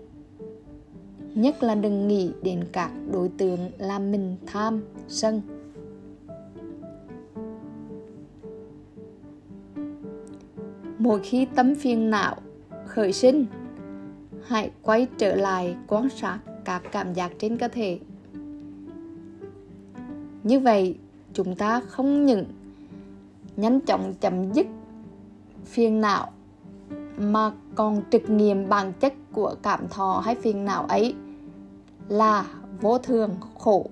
Nhất 1.36 1.64
là 1.64 1.76
đừng 1.76 2.08
nghĩ 2.08 2.32
đến 2.42 2.64
các 2.72 2.92
đối 3.12 3.30
tượng 3.30 3.60
làm 3.78 4.12
mình 4.12 4.36
tham 4.46 4.84
sân. 5.08 5.42
Mỗi 10.98 11.20
khi 11.24 11.48
tâm 11.56 11.76
phiền 11.76 12.10
não 12.10 12.36
khởi 12.86 13.14
sinh 13.14 13.46
hãy 14.50 14.72
quay 14.82 15.08
trở 15.18 15.36
lại 15.36 15.76
quan 15.88 16.10
sát 16.10 16.40
các 16.66 16.82
cảm 16.92 17.14
giác 17.14 17.32
trên 17.40 17.58
cơ 17.58 17.68
thể. 17.68 18.00
Như 20.44 20.60
vậy, 20.60 20.98
chúng 21.34 21.56
ta 21.56 21.82
không 21.88 22.26
những 22.26 22.46
nhanh 23.58 23.80
chóng 23.80 24.14
chấm 24.20 24.54
dứt 24.54 24.68
phiền 25.66 26.02
não, 26.02 26.32
mà 27.18 27.52
còn 27.76 28.02
trực 28.12 28.30
nghiệm 28.30 28.70
bản 28.70 28.94
chất 29.00 29.14
của 29.32 29.56
cảm 29.62 29.88
thọ 29.88 30.22
hay 30.26 30.36
phiền 30.36 30.66
não 30.66 30.86
ấy 30.86 31.16
là 32.08 32.46
vô 32.82 32.98
thường, 32.98 33.36
khổ 33.60 33.90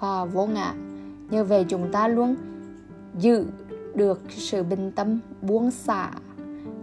và 0.00 0.24
vô 0.24 0.46
ngã. 0.46 0.74
Như 1.30 1.44
vậy, 1.44 1.64
chúng 1.68 1.92
ta 1.92 2.08
luôn 2.08 2.36
giữ 3.18 3.46
được 3.94 4.20
sự 4.28 4.62
bình 4.62 4.92
tâm 4.96 5.18
buông 5.42 5.70
xả 5.70 6.10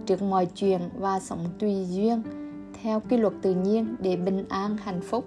trước 0.06 0.22
mọi 0.22 0.46
chuyện 0.46 0.80
và 0.98 1.20
sống 1.20 1.44
tùy 1.58 1.86
duyên 1.90 2.22
theo 2.82 3.02
quy 3.10 3.16
luật 3.16 3.32
tự 3.42 3.54
nhiên 3.54 3.96
để 4.00 4.16
bình 4.16 4.44
an, 4.48 4.76
hạnh 4.76 5.00
phúc. 5.00 5.24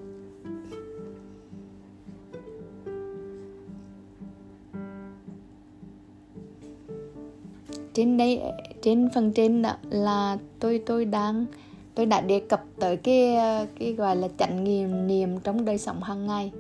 Trên 7.93 8.17
đây, 8.17 8.41
trên 8.81 9.10
phần 9.15 9.31
trên 9.34 9.62
đó 9.62 9.75
là 9.89 10.38
tôi 10.60 10.84
tôi 10.86 11.05
đang, 11.05 11.46
tôi 11.96 12.05
đã 12.05 12.22
đề 12.22 12.39
cập 12.39 12.63
tới 12.79 12.98
cái 12.98 13.36
cái 13.79 13.93
gọi 13.93 14.15
là 14.15 14.27
chánh 14.38 14.63
niệm 14.63 15.08
niệm 15.08 15.39
trong 15.39 15.65
đời 15.65 15.77
sống 15.77 16.03
hàng 16.03 16.27
ngày. 16.27 16.51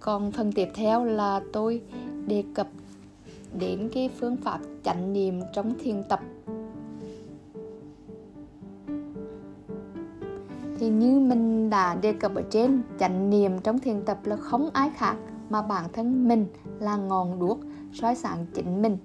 Còn 0.00 0.32
phần 0.32 0.52
tiếp 0.52 0.68
theo 0.74 1.04
là 1.04 1.40
tôi 1.52 1.80
đề 2.26 2.44
cập 2.54 2.68
đến 3.58 3.90
cái 3.94 4.10
phương 4.20 4.36
pháp 4.36 4.60
chánh 4.84 5.12
niệm 5.12 5.40
trong 5.52 5.74
thiền 5.78 6.02
tập. 6.08 6.20
Thì 10.82 10.88
như 10.88 11.20
mình 11.20 11.70
đã 11.70 11.94
đề 11.94 12.12
cập 12.12 12.34
ở 12.34 12.42
trên, 12.50 12.82
chánh 12.98 13.30
niệm 13.30 13.58
trong 13.58 13.78
thiền 13.78 14.02
tập 14.04 14.18
là 14.24 14.36
không 14.36 14.70
ai 14.72 14.90
khác 14.96 15.16
mà 15.50 15.62
bản 15.62 15.84
thân 15.92 16.28
mình 16.28 16.46
là 16.78 16.96
ngọn 16.96 17.40
đuốc 17.40 17.60
soi 17.92 18.14
sáng 18.14 18.46
chính 18.54 18.82
mình, 18.82 18.96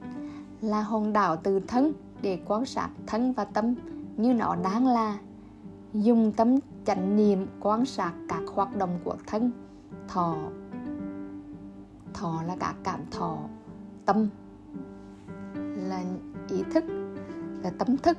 là 0.62 0.82
hòn 0.82 1.14
đảo 1.14 1.36
từ 1.36 1.60
thân 1.60 1.94
để 2.22 2.40
quan 2.46 2.66
sát 2.66 2.90
thân 3.08 3.34
và 3.34 3.46
tâm 3.46 3.76
như 4.18 4.34
nó 4.34 4.56
đáng 4.56 4.88
là. 4.88 5.18
Dùng 5.94 6.32
tâm 6.32 6.56
chánh 6.86 7.16
niệm 7.16 7.48
quan 7.60 7.86
sát 7.86 8.12
các 8.30 8.42
hoạt 8.54 8.78
động 8.78 9.00
của 9.04 9.16
thân, 9.28 9.52
thọ 10.08 10.36
thọ 12.14 12.42
là 12.48 12.56
các 12.60 12.76
cảm 12.84 13.00
thọ, 13.12 13.38
tâm 14.06 14.28
là 15.90 16.04
ý 16.50 16.64
thức, 16.74 16.84
là 17.64 17.70
tâm 17.70 17.98
thức 17.98 18.18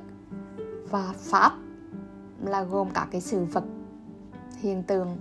và 0.89 1.13
pháp 1.17 1.53
là 2.43 2.63
gồm 2.63 2.89
cả 2.89 3.07
cái 3.11 3.21
sự 3.21 3.43
vật 3.43 3.63
hiện 4.57 4.83
tượng. 4.83 5.17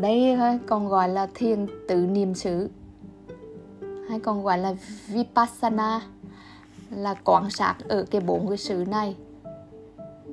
Đây 0.00 0.36
còn 0.66 0.88
gọi 0.88 1.08
là 1.08 1.28
thiền 1.34 1.66
tự 1.88 2.06
niệm 2.06 2.34
xứ 2.34 2.68
hay 4.08 4.20
còn 4.20 4.42
gọi 4.42 4.58
là 4.58 4.74
vipassana 5.08 6.00
là 6.90 7.14
quan 7.24 7.50
sát 7.50 7.74
ở 7.88 8.04
cái 8.10 8.20
bốn 8.20 8.48
cái 8.48 8.56
sự 8.56 8.84
này. 8.88 9.16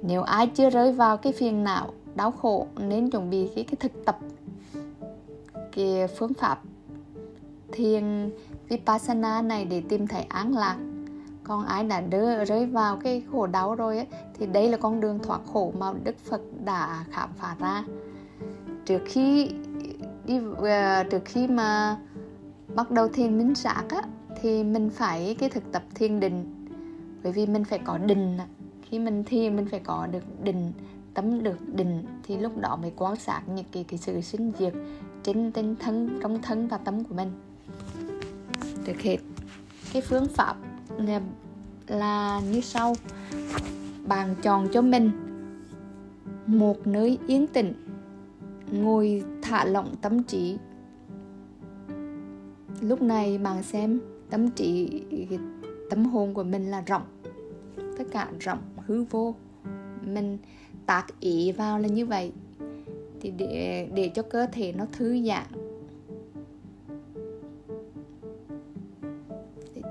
Nếu 0.01 0.21
ai 0.21 0.47
chưa 0.47 0.69
rơi 0.69 0.91
vào 0.91 1.17
cái 1.17 1.33
phiền 1.33 1.63
não 1.63 1.93
đau 2.15 2.31
khổ 2.31 2.67
nên 2.77 3.09
chuẩn 3.09 3.29
bị 3.29 3.49
cái, 3.55 3.63
cái 3.63 3.75
thực 3.79 4.05
tập 4.05 4.19
cái 5.71 6.07
phương 6.17 6.33
pháp 6.33 6.59
thiền 7.71 8.29
vipassana 8.69 9.41
này 9.41 9.65
để 9.65 9.81
tìm 9.89 10.07
thấy 10.07 10.21
an 10.21 10.57
lạc 10.57 10.77
còn 11.47 11.65
ai 11.65 11.83
đã 11.83 12.01
đưa, 12.01 12.45
rơi 12.45 12.65
vào 12.65 12.97
cái 12.97 13.23
khổ 13.31 13.47
đau 13.47 13.75
rồi 13.75 13.97
ấy, 13.97 14.07
thì 14.39 14.45
đây 14.45 14.69
là 14.69 14.77
con 14.77 14.99
đường 15.01 15.19
thoát 15.23 15.41
khổ 15.53 15.73
mà 15.77 15.93
đức 16.03 16.15
phật 16.29 16.41
đã 16.65 17.05
khám 17.11 17.29
phá 17.37 17.55
ra. 17.59 17.83
Trước 18.85 19.01
khi 19.05 19.51
đi 20.25 20.39
uh, 20.39 20.57
trước 21.11 21.21
khi 21.25 21.47
mà 21.47 21.97
bắt 22.75 22.91
đầu 22.91 23.07
thiền 23.07 23.37
minh 23.37 23.55
sát 23.55 23.83
á 23.89 24.01
thì 24.41 24.63
mình 24.63 24.89
phải 24.89 25.35
cái 25.39 25.49
thực 25.49 25.71
tập 25.71 25.83
thiền 25.95 26.19
định. 26.19 26.65
Bởi 27.23 27.31
vì 27.31 27.45
mình 27.45 27.63
phải 27.63 27.79
có 27.79 27.97
định 27.97 28.37
khi 28.81 28.99
mình 28.99 29.23
thiền 29.23 29.55
mình 29.55 29.67
phải 29.71 29.79
có 29.79 30.07
được 30.11 30.43
định 30.43 30.71
tấm 31.13 31.43
được 31.43 31.75
định 31.75 32.05
thì 32.23 32.37
lúc 32.37 32.57
đó 32.57 32.75
mới 32.81 32.91
quan 32.95 33.15
sát 33.15 33.41
những 33.55 33.65
cái 33.71 33.83
cái 33.87 33.97
sự 33.97 34.21
sinh 34.21 34.51
diệt 34.59 34.73
trên 35.23 35.51
tinh 35.51 35.75
thân 35.79 36.19
trong 36.21 36.41
thân 36.41 36.67
và 36.67 36.77
tấm 36.77 37.03
của 37.03 37.15
mình. 37.15 37.31
Được 38.85 39.01
hết 39.01 39.17
cái 39.93 40.01
phương 40.01 40.27
pháp 40.27 40.55
là 41.87 42.41
như 42.51 42.61
sau. 42.61 42.95
Bạn 44.07 44.35
chọn 44.41 44.67
cho 44.73 44.81
mình 44.81 45.11
một 46.45 46.87
nơi 46.87 47.17
yên 47.27 47.47
tĩnh, 47.47 47.73
ngồi 48.71 49.23
thả 49.41 49.65
lỏng 49.65 49.95
tâm 50.01 50.23
trí. 50.23 50.57
Lúc 52.81 53.01
này 53.01 53.37
bạn 53.37 53.63
xem 53.63 54.01
tâm 54.29 54.51
trí 54.51 55.03
tâm 55.89 56.05
hồn 56.05 56.33
của 56.33 56.43
mình 56.43 56.71
là 56.71 56.81
rộng, 56.81 57.03
tất 57.97 58.03
cả 58.11 58.27
rộng, 58.39 58.59
hư 58.85 59.03
vô. 59.03 59.35
Mình 60.01 60.37
tác 60.85 61.19
ý 61.19 61.51
vào 61.51 61.79
là 61.79 61.87
như 61.87 62.05
vậy. 62.05 62.31
Thì 63.21 63.31
để 63.31 63.89
để 63.93 64.11
cho 64.15 64.21
cơ 64.21 64.47
thể 64.51 64.73
nó 64.73 64.85
thư 64.91 65.23
giãn 65.27 65.43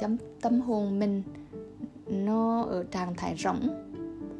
tâm, 0.00 0.16
tâm 0.40 0.60
hồn 0.60 0.98
mình. 0.98 1.22
Nó 2.08 2.62
ở 2.62 2.84
trạng 2.84 3.14
thái 3.16 3.34
rỗng. 3.38 3.68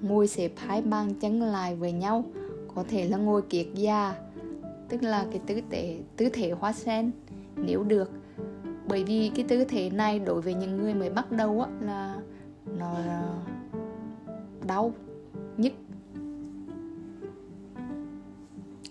Ngồi 0.01 0.29
xếp 0.29 0.53
hai 0.57 0.83
bàn 0.83 1.15
chân 1.21 1.43
lại 1.43 1.77
với 1.77 1.93
nhau 1.93 2.25
có 2.75 2.85
thể 2.89 3.09
là 3.09 3.17
ngồi 3.17 3.43
kiệt 3.43 3.67
già 3.75 4.15
tức 4.89 5.03
là 5.03 5.27
cái 5.31 5.41
tư 5.47 5.61
thế 5.71 5.99
tư 6.17 6.29
thế 6.33 6.51
hoa 6.51 6.73
sen 6.73 7.11
nếu 7.57 7.85
được. 7.85 8.11
Bởi 8.89 9.05
vì 9.05 9.31
cái 9.35 9.45
tư 9.49 9.65
thế 9.65 9.91
này 9.91 10.19
đối 10.19 10.41
với 10.41 10.55
những 10.55 10.77
người 10.77 10.95
mới 10.95 11.11
bắt 11.11 11.33
đầu 11.33 11.61
á, 11.61 11.69
là 11.81 12.17
nó 12.79 12.97
đau 14.67 14.93
nhức. 15.57 15.73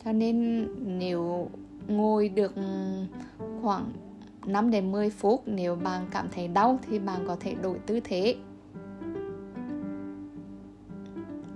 Cho 0.05 0.11
nên 0.11 0.67
nếu 0.97 1.49
ngồi 1.87 2.29
được 2.29 2.53
khoảng 3.61 3.85
5 4.47 4.71
đến 4.71 4.91
10 4.91 5.09
phút. 5.09 5.43
Nếu 5.45 5.75
bạn 5.75 6.07
cảm 6.11 6.27
thấy 6.31 6.47
đau 6.47 6.79
thì 6.87 6.99
bạn 6.99 7.23
có 7.27 7.37
thể 7.39 7.55
đổi 7.55 7.79
tư 7.85 7.99
thế. 8.03 8.35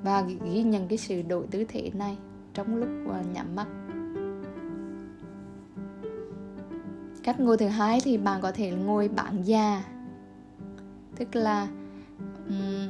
Và 0.04 0.22
ghi 0.22 0.64
nhận 0.64 0.88
cái 0.88 0.98
sự 0.98 1.22
đổi 1.22 1.48
tư 1.52 1.66
thế 1.68 1.92
này 1.94 2.18
trong 2.54 2.76
lúc 2.76 2.90
à, 3.14 3.24
nhắm 3.34 3.56
mắt. 3.56 3.68
Cách 7.24 7.40
ngồi 7.40 7.58
thứ 7.58 7.68
hai 7.68 8.00
thì 8.04 8.18
bạn 8.18 8.42
có 8.42 8.52
thể 8.52 8.72
ngồi 8.72 9.08
bạn 9.08 9.42
già. 9.44 9.84
Tức 11.16 11.36
là 11.36 11.68
um, 12.48 12.88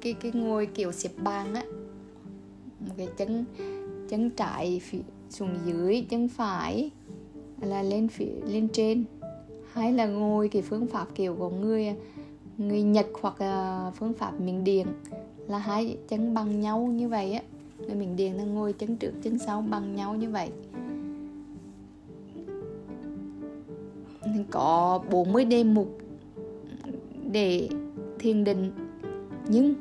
cái 0.00 0.12
cái 0.12 0.32
ngồi 0.32 0.66
kiểu 0.66 0.92
xếp 0.92 1.10
bàn 1.22 1.54
á. 1.54 1.62
Một 2.80 2.94
cái 2.96 3.08
chân 3.16 3.44
chân 4.08 4.30
trái 4.30 4.80
xuống 5.30 5.56
dưới 5.64 6.06
chân 6.10 6.28
phải 6.28 6.90
là 7.60 7.82
lên 7.82 8.08
phía, 8.08 8.32
lên 8.46 8.68
trên. 8.68 9.04
Hay 9.72 9.92
là 9.92 10.06
ngồi 10.06 10.48
cái 10.48 10.62
phương 10.62 10.86
pháp 10.86 11.06
kiểu 11.14 11.34
của 11.34 11.50
người 11.50 11.94
người 12.58 12.82
Nhật 12.82 13.06
hoặc 13.22 13.40
là 13.40 13.90
phương 13.94 14.12
pháp 14.12 14.40
miền 14.40 14.64
Điền 14.64 14.86
là 15.48 15.58
hai 15.58 15.96
chân 16.08 16.34
bằng 16.34 16.60
nhau 16.60 16.80
như 16.80 17.08
vậy 17.08 17.32
á. 17.32 17.42
Người 17.78 17.94
miền 17.94 18.16
Điền 18.16 18.32
là 18.32 18.44
ngồi 18.44 18.72
chân 18.72 18.96
trước, 18.96 19.12
chân 19.22 19.38
sau 19.38 19.62
bằng 19.70 19.96
nhau 19.96 20.14
như 20.14 20.30
vậy. 20.30 20.50
Có 24.50 25.00
40 25.10 25.44
đề 25.44 25.64
mục 25.64 25.98
để 27.32 27.68
thiền 28.18 28.44
định. 28.44 28.72
Nhưng 29.48 29.74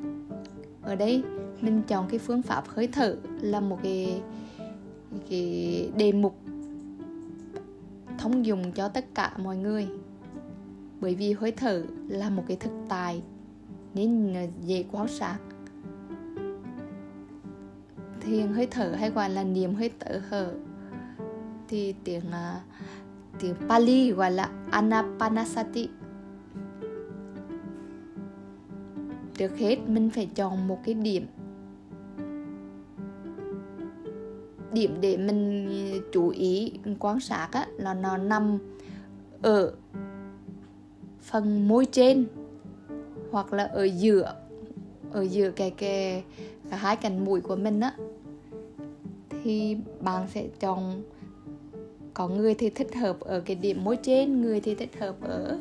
ở 0.82 0.96
đây 0.96 1.24
mình 1.62 1.82
chọn 1.88 2.06
cái 2.10 2.20
phương 2.20 2.42
pháp 2.42 2.68
hơi 2.68 2.88
thở 2.88 3.16
là 3.42 3.60
một 3.60 3.78
cái 3.84 4.22
cái 5.30 5.90
đề 5.98 6.12
mục 6.12 6.36
thông 8.18 8.46
dụng 8.46 8.72
cho 8.72 8.88
tất 8.88 9.06
cả 9.16 9.32
mọi 9.38 9.58
người. 9.58 9.88
Bởi 11.02 11.16
vì 11.16 11.34
hơi 11.34 11.52
thở 11.52 11.84
là 12.08 12.30
một 12.30 12.44
cái 12.48 12.58
thực 12.58 12.72
tài 12.90 13.22
nên 13.94 14.36
dễ 14.62 14.86
quan 14.92 15.08
sát. 15.08 15.38
Thiền 18.22 18.48
hơi 18.48 18.68
thở 18.72 18.96
hay 19.00 19.10
gọi 19.10 19.30
là 19.30 19.44
niệm 19.44 19.76
hơi 19.76 19.92
thở 20.00 20.22
hở 20.30 20.54
thì 21.68 21.96
tiếng 22.04 22.22
uh, 22.28 22.62
tiếng 23.40 23.56
Pali 23.70 24.12
gọi 24.12 24.32
là 24.32 24.50
Anapanasati. 24.72 25.90
Trước 29.34 29.58
hết 29.58 29.78
mình 29.88 30.10
phải 30.10 30.26
chọn 30.36 30.68
một 30.68 30.80
cái 30.84 30.94
điểm 30.94 31.28
điểm 34.78 34.98
để 35.02 35.18
mình 35.18 35.68
ờ, 35.92 36.00
chú 36.12 36.30
ý 36.30 36.72
quan 37.00 37.20
sát 37.20 37.50
á, 37.52 37.68
là 37.78 37.94
nó 37.94 38.18
nằm 38.18 38.58
ở 39.42 39.74
phần 41.22 41.68
môi 41.68 41.86
trên 41.86 42.26
hoặc 43.32 43.54
là 43.54 43.64
ở 43.64 43.84
giữa 43.84 44.34
ở 45.12 45.22
giữa 45.22 45.52
cái 45.52 45.72
cái, 45.72 46.24
cái 46.70 46.80
hai 46.80 46.96
cạnh 46.96 47.26
mũi 47.26 47.42
của 47.42 47.56
mình 47.56 47.80
á. 47.80 47.94
Thì 49.44 49.78
bạn 50.02 50.28
sẽ 50.34 50.48
chọn 50.60 51.04
có 52.14 52.28
người 52.28 52.54
thì 52.54 52.70
thích 52.70 52.96
hợp 52.96 53.20
ở 53.20 53.40
cái 53.40 53.56
điểm 53.56 53.84
môi 53.84 53.98
trên 54.04 54.42
người 54.42 54.62
thì 54.62 54.76
thích 54.76 55.00
hợp 55.00 55.16
ở 55.22 55.60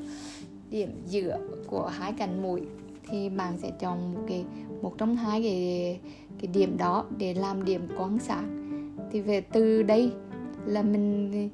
điểm 0.71 0.91
giữa 1.07 1.39
của 1.67 1.87
hai 1.87 2.13
cạnh 2.13 2.43
mũi. 2.43 2.63
Thì 3.09 3.29
bạn 3.29 3.59
sẽ 3.59 3.71
chọn 3.81 4.15
một 4.15 4.21
cái 4.29 4.45
một 4.83 4.95
trong 4.99 5.17
hai 5.17 5.43
cái 5.43 6.01
cái 6.41 6.51
điểm 6.53 6.77
đó 6.79 7.05
để 7.19 7.35
làm 7.35 7.65
điểm 7.65 7.89
quan 7.99 8.19
sát 8.19 8.43
thì 9.11 9.21
về 9.21 9.41
từ 9.41 9.83
đây 9.83 10.13
là 10.65 10.83
mình 10.83 11.51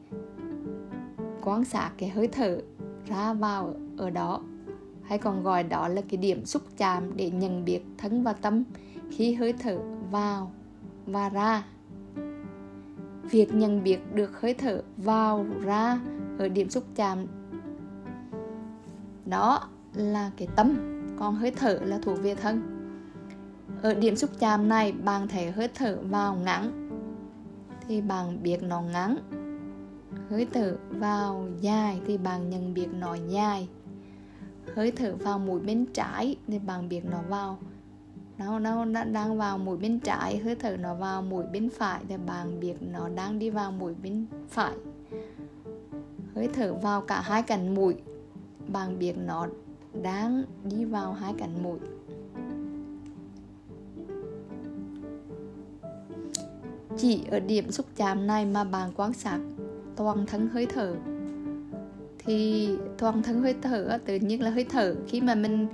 quan 1.43 1.65
sát 1.65 1.91
cái 1.99 2.09
hơi 2.09 2.29
thở 2.29 2.61
ra 3.07 3.33
vào 3.33 3.75
ở 3.97 4.11
đó. 4.11 4.43
Hay 5.03 5.19
còn 5.19 5.43
gọi 5.43 5.63
đó 5.63 5.89
là 5.89 6.03
cái 6.09 6.17
điểm 6.17 6.45
xúc 6.45 6.63
chạm 6.77 7.17
để 7.17 7.31
nhận 7.31 7.65
biết 7.65 7.81
thân 7.99 8.23
và 8.23 8.33
tâm 8.33 8.65
khi 9.11 9.35
hơi 9.35 9.53
thở 9.53 9.79
vào 10.11 10.53
và 11.07 11.29
ra. 11.29 11.65
Việc 13.23 13.55
nhận 13.55 13.83
biết 13.83 13.99
được 14.15 14.41
hơi 14.41 14.55
thở 14.55 14.83
vào, 14.97 15.47
ra 15.61 16.01
ở 16.39 16.49
điểm 16.49 16.71
xúc 16.71 16.85
chạm, 16.95 17.19
đó 19.27 19.69
là 19.95 20.31
cái 20.37 20.49
tâm. 20.57 20.77
Còn 21.19 21.35
hơi 21.35 21.51
thở 21.51 21.79
là 21.85 21.99
thuộc 22.03 22.19
về 22.23 22.35
thân. 22.35 22.63
Ở 23.83 23.95
điểm 23.95 24.17
xúc 24.17 24.31
chạm 24.39 24.69
này, 24.69 24.93
bạn 24.93 25.29
thấy 25.29 25.51
hơi 25.51 25.69
thở 25.75 25.99
vào 26.11 26.35
ngắn 26.35 26.82
thì 27.89 28.01
bạn 28.01 28.43
biết 28.43 28.63
nó 28.63 28.81
ngắn. 28.81 29.17
Hơi 30.31 30.47
thở 30.53 30.77
vào 30.91 31.47
dài 31.61 32.01
thì 32.07 32.19
bạn 32.19 32.51
nhận 32.51 32.75
biết 32.75 32.87
nó 32.93 33.15
dài. 33.15 33.69
Hơi 34.75 34.91
thở 34.91 35.17
vào 35.17 35.39
mũi 35.39 35.61
bên 35.61 35.87
trái 35.95 36.37
thì 36.47 36.59
bạn 36.59 36.89
biết 36.89 37.05
nó 37.05 37.23
vào. 37.29 37.59
Nó 38.39 38.59
nó 38.59 39.05
đang 39.05 39.39
vào 39.39 39.59
mũi 39.59 39.77
bên 39.77 40.01
trái, 40.01 40.39
hơi 40.39 40.55
thở 40.55 40.77
nó 40.77 40.95
vào 40.95 41.23
mũi 41.23 41.45
bên 41.53 41.69
phải 41.71 42.05
thì 42.09 42.17
bạn 42.27 42.61
biết 42.61 42.75
nó 42.81 43.09
đang 43.09 43.39
đi 43.39 43.51
vào 43.51 43.73
mũi 43.73 43.95
bên 44.03 44.27
phải. 44.49 44.73
Hơi 46.35 46.49
thở 46.53 46.75
vào 46.75 47.01
cả 47.01 47.21
hai 47.21 47.43
cạnh 47.43 47.75
mũi, 47.75 47.95
bạn 48.69 48.99
biết 48.99 49.15
nó 49.27 49.47
đang 50.03 50.45
đi 50.65 50.85
vào 50.85 51.13
hai 51.13 51.35
cạnh 51.39 51.63
mũi. 51.63 51.79
Chỉ 56.99 57.25
ở 57.31 57.41
điểm 57.41 57.71
xúc 57.71 57.87
chạm 57.97 58.27
này 58.27 58.47
mà 58.47 58.65
bạn 58.65 58.91
quan 58.97 59.13
sát 59.13 59.39
toàn 59.97 60.27
thân 60.27 60.49
hơi 60.49 60.67
thở. 60.67 60.95
Thì 62.19 62.69
toàn 62.99 63.23
thân 63.23 63.41
hơi 63.41 63.55
thở 63.63 63.99
tự 64.07 64.17
nhiên 64.17 64.43
là 64.43 64.51
hơi 64.51 64.65
thở. 64.65 64.95
Khi 65.09 65.21
mà 65.21 65.35
mình 65.35 65.67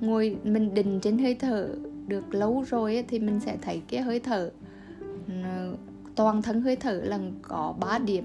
ngồi 0.00 0.36
mình 0.44 0.74
định 0.74 1.00
trên 1.00 1.18
hơi 1.18 1.34
thở 1.34 1.68
được 2.06 2.34
lâu 2.34 2.64
rồi 2.68 3.04
thì 3.08 3.18
mình 3.18 3.40
sẽ 3.40 3.56
thấy 3.62 3.82
cái 3.88 4.00
hơi 4.00 4.20
thở. 4.20 4.50
Toàn 6.14 6.42
thân 6.42 6.60
hơi 6.60 6.76
thở 6.76 7.00
là 7.04 7.18
có 7.42 7.74
3 7.80 7.98
điểm. 7.98 8.24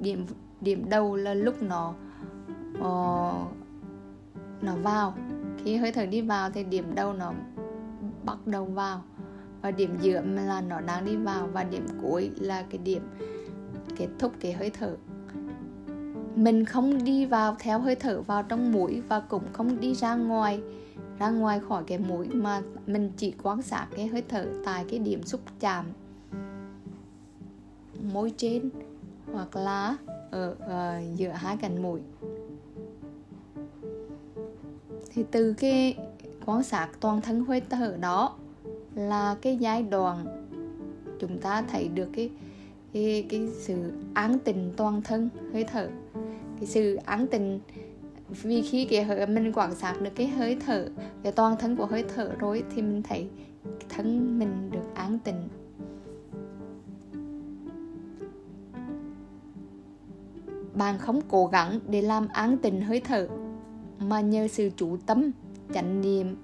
Điểm 0.00 0.26
điểm 0.60 0.88
đầu 0.90 1.16
là 1.16 1.34
lúc 1.34 1.62
nó 1.62 1.94
uh, 2.78 3.48
nó 4.62 4.76
vào. 4.82 5.14
Khi 5.64 5.76
hơi 5.76 5.92
thở 5.92 6.06
đi 6.06 6.20
vào 6.20 6.50
thì 6.50 6.64
điểm 6.64 6.94
đầu 6.94 7.12
nó 7.12 7.32
bắt 8.24 8.46
đầu 8.46 8.64
vào 8.64 9.02
và 9.62 9.70
điểm 9.70 9.96
giữa 10.00 10.20
là 10.20 10.60
nó 10.60 10.80
đang 10.80 11.04
đi 11.04 11.16
vào 11.16 11.46
và 11.46 11.64
điểm 11.64 11.86
cuối 12.02 12.30
là 12.40 12.64
cái 12.70 12.78
điểm 12.78 13.02
kết 13.96 14.08
thúc 14.18 14.32
cái 14.40 14.52
hơi 14.52 14.70
thở. 14.70 14.96
Mình 16.34 16.64
không 16.64 17.04
đi 17.04 17.26
vào 17.26 17.56
theo 17.58 17.78
hơi 17.78 17.94
thở 17.94 18.22
vào 18.22 18.42
trong 18.42 18.72
mũi 18.72 19.00
và 19.08 19.20
cũng 19.20 19.44
không 19.52 19.80
đi 19.80 19.94
ra 19.94 20.14
ngoài 20.14 20.60
ra 21.18 21.30
ngoài 21.30 21.60
khỏi 21.68 21.84
cái 21.86 21.98
mũi 21.98 22.28
mà 22.28 22.62
mình 22.86 23.12
chỉ 23.16 23.34
quan 23.42 23.62
sát 23.62 23.86
cái 23.96 24.06
hơi 24.06 24.22
thở 24.28 24.46
tại 24.64 24.84
cái 24.88 24.98
điểm 24.98 25.22
xúc 25.22 25.40
chạm 25.60 25.84
môi 28.12 28.32
trên 28.36 28.70
hoặc 29.32 29.56
là 29.56 29.96
ở 30.30 30.50
uh, 30.50 31.18
giữa 31.18 31.30
hai 31.30 31.56
cạnh 31.56 31.82
mũi. 31.82 32.00
Thì 35.14 35.24
từ 35.30 35.52
cái 35.52 35.96
quan 36.46 36.62
sát 36.62 36.88
toàn 37.00 37.20
thân 37.20 37.44
hơi 37.44 37.60
thở 37.60 37.96
đó 38.00 38.36
là 38.98 39.36
cái 39.42 39.56
giai 39.56 39.82
đoạn 39.82 40.26
chúng 41.20 41.38
ta 41.38 41.62
thấy 41.62 41.88
được 41.88 42.08
cái 42.12 42.30
cái 42.92 43.26
cái 43.30 43.48
sự 43.58 43.92
an 44.14 44.38
tình 44.44 44.72
toàn 44.76 45.02
thân, 45.02 45.28
hơi 45.52 45.64
thở 45.64 45.88
cái 46.56 46.66
sự 46.66 46.94
an 46.94 47.26
tình 47.30 47.60
vì 48.42 48.62
khi 48.62 48.84
cái 48.84 49.04
hơi, 49.04 49.26
mình 49.26 49.52
quan 49.54 49.74
sát 49.74 50.02
được 50.02 50.10
cái 50.14 50.28
hơi 50.28 50.56
thở, 50.66 50.88
cái 51.22 51.32
toàn 51.32 51.56
thân 51.56 51.76
của 51.76 51.86
hơi 51.86 52.04
thở 52.14 52.32
rồi 52.38 52.62
thì 52.74 52.82
mình 52.82 53.02
thấy 53.02 53.28
thân 53.88 54.38
mình 54.38 54.70
được 54.70 54.94
an 54.94 55.18
tình. 55.24 55.48
bạn 60.74 60.98
không 60.98 61.20
cố 61.28 61.46
gắng 61.46 61.80
để 61.88 62.02
làm 62.02 62.28
an 62.28 62.56
tình 62.62 62.80
hơi 62.80 63.00
thở, 63.00 63.28
mà 63.98 64.20
nhờ 64.20 64.48
sự 64.48 64.70
chú 64.76 64.96
tâm, 65.06 65.30
chánh 65.74 66.00
niệm 66.00 66.36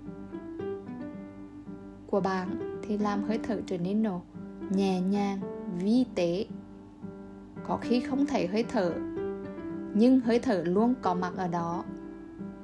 của 2.14 2.20
bạn 2.20 2.78
thì 2.82 2.98
làm 2.98 3.24
hơi 3.24 3.38
thở 3.42 3.60
trở 3.66 3.78
nên 3.78 4.02
nổ, 4.02 4.20
nhẹ 4.70 5.00
nhàng, 5.00 5.40
vi 5.78 6.04
tế. 6.14 6.46
Có 7.66 7.76
khi 7.76 8.00
không 8.00 8.26
thấy 8.26 8.46
hơi 8.46 8.64
thở, 8.68 8.92
nhưng 9.94 10.20
hơi 10.20 10.38
thở 10.38 10.62
luôn 10.66 10.94
có 11.02 11.14
mặt 11.14 11.32
ở 11.36 11.48
đó. 11.48 11.84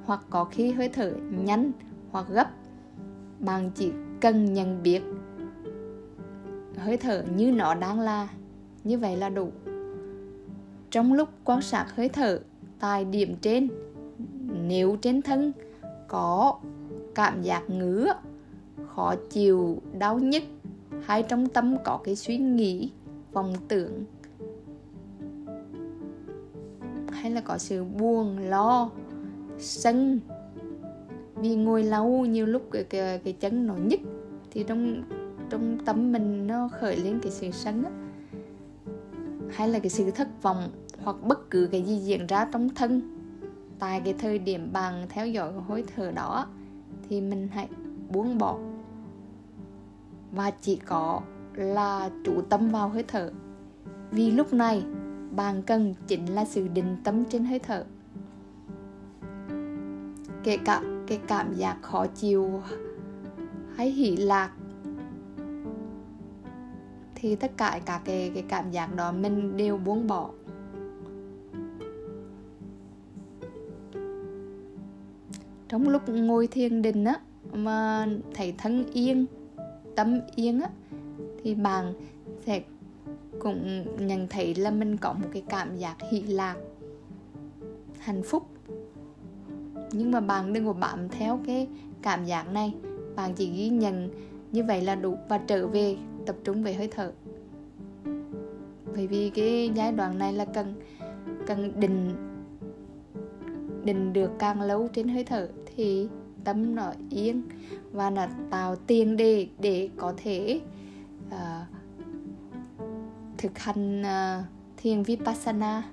Hoặc 0.05 0.25
có 0.29 0.43
khi 0.43 0.71
hơi 0.71 0.89
thở 0.89 1.13
nhanh 1.45 1.71
hoặc 2.11 2.25
gấp, 2.29 2.49
bạn 3.39 3.71
chỉ 3.75 3.91
cần 4.21 4.53
nhận 4.53 4.83
biết 4.83 5.01
hơi 6.77 6.97
thở 6.97 7.23
như 7.35 7.51
nó 7.51 7.73
đang 7.73 7.99
là, 7.99 8.27
như 8.83 8.97
vậy 8.97 9.17
là 9.17 9.29
đủ. 9.29 9.51
Trong 10.91 11.13
lúc 11.13 11.29
quan 11.43 11.61
sát 11.61 11.85
hơi 11.95 12.09
thở 12.09 12.39
tại 12.79 13.05
điểm 13.05 13.35
trên, 13.41 13.67
nếu 14.67 14.95
trên 15.01 15.21
thân 15.21 15.51
có 16.07 16.59
cảm 17.15 17.41
giác 17.41 17.69
ngứa 17.69 18.13
khó 18.95 19.15
chịu 19.15 19.81
đau 19.99 20.19
nhức 20.19 20.43
hay 21.01 21.23
trong 21.23 21.47
tâm 21.47 21.75
có 21.83 21.99
cái 22.03 22.15
suy 22.15 22.37
nghĩ 22.37 22.91
vọng 23.31 23.53
tưởng 23.67 24.03
hay 27.11 27.31
là 27.31 27.41
có 27.41 27.57
sự 27.57 27.83
buồn 27.83 28.37
lo 28.37 28.89
sân. 29.57 30.19
Vì 31.35 31.55
ngồi 31.55 31.83
lâu 31.83 32.25
nhiều 32.25 32.45
lúc 32.45 32.61
cái, 32.71 32.83
cái, 32.83 33.19
cái 33.19 33.33
chân 33.33 33.67
nó 33.67 33.75
nhức 33.75 33.99
thì 34.51 34.63
trong 34.63 35.03
trong 35.49 35.77
tâm 35.85 36.11
mình 36.11 36.47
nó 36.47 36.69
khởi 36.79 36.95
lên 36.95 37.19
cái 37.23 37.31
sự 37.31 37.51
sân 37.51 37.83
á 37.83 37.91
hay 39.51 39.69
là 39.69 39.79
cái 39.79 39.89
sự 39.89 40.11
thất 40.11 40.27
vọng 40.41 40.69
hoặc 41.03 41.15
bất 41.23 41.49
cứ 41.49 41.69
cái 41.71 41.81
gì 41.81 41.97
diễn 41.97 42.27
ra 42.27 42.47
trong 42.51 42.69
thân. 42.69 43.01
Tại 43.79 44.01
cái 44.05 44.13
thời 44.13 44.39
điểm 44.39 44.69
bạn 44.73 45.05
theo 45.09 45.27
dõi 45.27 45.51
cái 45.51 45.61
hơi 45.67 45.83
thở 45.95 46.11
đó 46.11 46.47
thì 47.09 47.21
mình 47.21 47.47
hãy 47.51 47.67
buông 48.09 48.37
bỏ 48.37 48.57
và 50.31 50.51
chỉ 50.61 50.75
có 50.75 51.21
là 51.53 52.09
chú 52.25 52.41
tâm 52.41 52.69
vào 52.69 52.89
hơi 52.89 53.03
thở. 53.07 53.31
Vì 54.11 54.31
lúc 54.31 54.53
này, 54.53 54.83
bạn 55.35 55.61
cần 55.61 55.93
chính 56.07 56.25
là 56.25 56.45
sự 56.45 56.67
định 56.67 56.97
tâm 57.03 57.25
trên 57.25 57.45
hơi 57.45 57.59
thở. 57.59 57.85
Kể 60.43 60.57
cả, 60.65 60.81
cái 61.07 61.19
cảm 61.27 61.53
giác 61.53 61.77
khó 61.81 62.07
chịu 62.07 62.61
hay 63.75 63.91
hỉ 63.91 64.15
lạc, 64.15 64.51
thì 67.15 67.35
tất 67.35 67.51
cả 67.57 67.79
cả 67.85 68.01
cái 68.05 68.31
cái 68.33 68.43
cảm 68.49 68.71
giác 68.71 68.95
đó 68.95 69.11
mình 69.11 69.57
đều 69.57 69.77
buông 69.77 70.07
bỏ. 70.07 70.29
Trong 75.67 75.89
lúc 75.89 76.09
ngồi 76.09 76.47
thiền 76.47 76.81
định 76.81 77.05
á, 77.05 77.15
mà 77.53 78.07
thấy 78.33 78.55
thân 78.57 78.85
yên 78.93 79.25
tâm 80.01 80.19
yên 80.35 80.61
á, 80.61 80.69
thì 81.43 81.55
bạn 81.55 81.93
sẽ 82.45 82.61
cũng 83.39 83.85
nhận 84.07 84.27
thấy 84.27 84.55
là 84.55 84.71
mình 84.71 84.97
có 84.97 85.13
một 85.13 85.27
cái 85.33 85.43
cảm 85.49 85.77
giác 85.77 85.95
hỷ 86.11 86.21
lạc, 86.21 86.55
hạnh 87.99 88.21
phúc. 88.23 88.43
Nhưng 89.91 90.11
mà 90.11 90.19
bạn 90.19 90.53
đừng 90.53 90.65
có 90.65 90.73
bám 90.73 91.09
theo 91.09 91.39
cái 91.45 91.67
cảm 92.01 92.25
giác 92.25 92.53
này, 92.53 92.73
bạn 93.15 93.33
chỉ 93.33 93.51
ghi 93.51 93.69
nhận 93.69 94.09
như 94.51 94.63
vậy 94.63 94.81
là 94.81 94.95
đủ 94.95 95.17
và 95.29 95.37
trở 95.37 95.67
về 95.67 95.97
tập 96.25 96.35
trung 96.43 96.63
về 96.63 96.73
hơi 96.73 96.87
thở. 96.91 97.11
Bởi 98.95 99.07
vì 99.07 99.29
cái 99.29 99.71
giai 99.75 99.91
đoạn 99.91 100.19
này 100.19 100.33
là 100.33 100.45
cần 100.45 100.73
cần 101.47 101.79
định 101.79 102.15
định 103.83 104.13
được 104.13 104.31
càng 104.39 104.61
lâu 104.61 104.87
trên 104.93 105.07
hơi 105.07 105.23
thở 105.23 105.49
thì 105.75 106.07
tâm 106.43 106.75
nó 106.75 106.93
yên 107.09 107.41
và 107.91 108.09
là 108.09 108.29
tạo 108.49 108.75
tiền 108.75 109.17
đề 109.17 109.47
để 109.59 109.89
có 109.97 110.13
thể 110.17 110.61
uh, 111.27 111.35
thực 113.37 113.57
hành 113.57 114.01
uh, 114.01 114.45
thiền 114.77 115.03
vipassana 115.03 115.83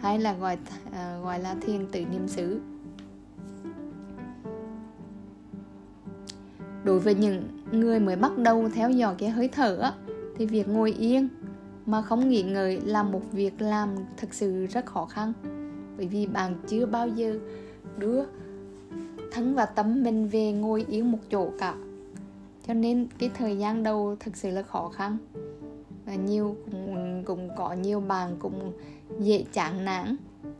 hay 0.00 0.18
là 0.18 0.32
gọi 0.32 0.58
uh, 0.88 1.24
gọi 1.24 1.38
là 1.38 1.54
thiền 1.60 1.86
tự 1.92 2.04
niệm 2.04 2.28
xứ. 2.28 2.60
Đối 6.84 7.00
với 7.00 7.14
những 7.14 7.42
người 7.72 8.00
mới 8.00 8.16
bắt 8.16 8.38
đầu 8.38 8.68
theo 8.74 8.90
dõi 8.90 9.14
cái 9.18 9.30
hơi 9.30 9.48
thở 9.48 9.92
thì 10.36 10.46
việc 10.46 10.68
ngồi 10.68 10.92
yên 10.92 11.28
mà 11.86 12.02
không 12.02 12.28
nghỉ 12.28 12.42
ngơi 12.42 12.80
là 12.80 13.02
một 13.02 13.22
việc 13.32 13.60
làm 13.60 13.94
thực 14.16 14.34
sự 14.34 14.66
rất 14.66 14.86
khó 14.86 15.06
khăn. 15.06 15.32
Bởi 15.96 16.06
vì 16.06 16.26
bạn 16.26 16.54
chưa 16.66 16.86
bao 16.86 17.08
giờ 17.08 17.38
đưa 17.98 18.24
thân 19.32 19.54
và 19.54 19.66
tâm 19.66 20.02
mình 20.02 20.28
về 20.28 20.52
ngồi 20.52 20.84
yên 20.88 21.12
một 21.12 21.18
chỗ 21.30 21.50
cả. 21.58 21.74
Cho 22.66 22.74
nên 22.74 23.06
cái 23.18 23.30
thời 23.34 23.58
gian 23.58 23.82
đầu 23.82 24.16
thực 24.20 24.36
sự 24.36 24.50
là 24.50 24.62
khó 24.62 24.88
khăn. 24.88 25.16
Và 26.06 26.14
nhiều 26.14 26.56
cũng, 26.64 27.22
cũng 27.26 27.48
có 27.56 27.72
nhiều 27.72 28.00
bạn 28.00 28.36
cũng 28.38 28.72
dễ 29.20 29.44
chán 29.52 29.84
nản. 29.84 30.16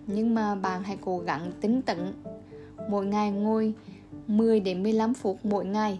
Nhưng 0.06 0.34
mà 0.34 0.54
bạn 0.54 0.82
hãy 0.82 0.98
cố 1.00 1.18
gắng 1.18 1.52
tính 1.60 1.82
tận 1.82 2.12
mỗi 2.88 3.06
ngày 3.06 3.30
ngồi 3.30 3.74
10 4.26 4.60
đến 4.60 4.82
15 4.82 5.14
phút 5.14 5.38
mỗi 5.42 5.64
ngày. 5.64 5.98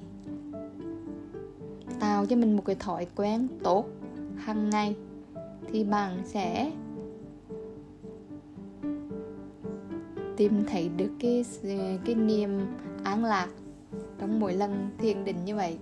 Tạo 2.01 2.27
cho 2.27 2.37
mình 2.37 2.57
một 2.57 2.63
cái 2.65 2.77
thói 2.77 3.07
quen 3.17 3.49
tốt 3.63 3.87
hàng 4.37 4.71
ngày. 4.71 4.95
Thì 5.73 5.85
bạn 5.85 6.23
sẽ 6.25 6.73
tìm 10.41 10.65
thấy 10.67 10.89
được 10.97 11.11
cái 11.21 11.45
cái 12.05 12.15
niềm 12.15 12.61
an 13.05 13.25
lạc 13.25 13.49
trong 14.19 14.41
mỗi 14.41 14.55
lần 14.55 14.91
thiền 14.99 15.25
định 15.25 15.45
như 15.45 15.57
vậy. 15.57 15.79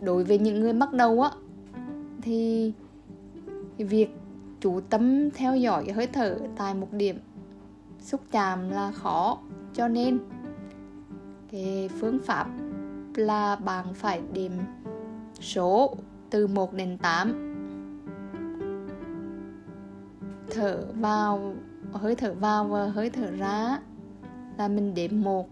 Đối 0.00 0.24
với 0.24 0.38
những 0.38 0.60
người 0.60 0.72
bắt 0.72 0.92
đầu 0.92 1.20
á, 1.20 1.30
thì 2.22 2.72
việc 3.78 4.08
chú 4.60 4.80
tâm 4.80 5.30
theo 5.30 5.56
dõi 5.56 5.92
hơi 5.92 6.06
thở 6.06 6.38
tại 6.56 6.74
một 6.74 6.88
điểm 6.92 7.18
xúc 8.00 8.20
chạm 8.30 8.70
là 8.70 8.92
khó. 8.92 9.38
Cho 9.74 9.88
nên, 9.88 10.18
cái 11.50 11.90
phương 12.00 12.18
pháp 12.24 12.46
là 13.14 13.56
bạn 13.56 13.94
phải 13.94 14.22
điểm 14.32 14.52
số 15.40 15.96
từ 16.30 16.46
1 16.46 16.72
đến 16.72 16.98
8 16.98 17.54
thở 20.50 20.86
vào 20.94 21.54
hơi 21.92 22.14
thở 22.14 22.34
vào 22.34 22.64
và 22.64 22.86
hơi 22.86 23.10
thở 23.10 23.30
ra 23.30 23.78
là 24.58 24.68
mình 24.68 24.94
đếm 24.94 25.10
1 25.22 25.48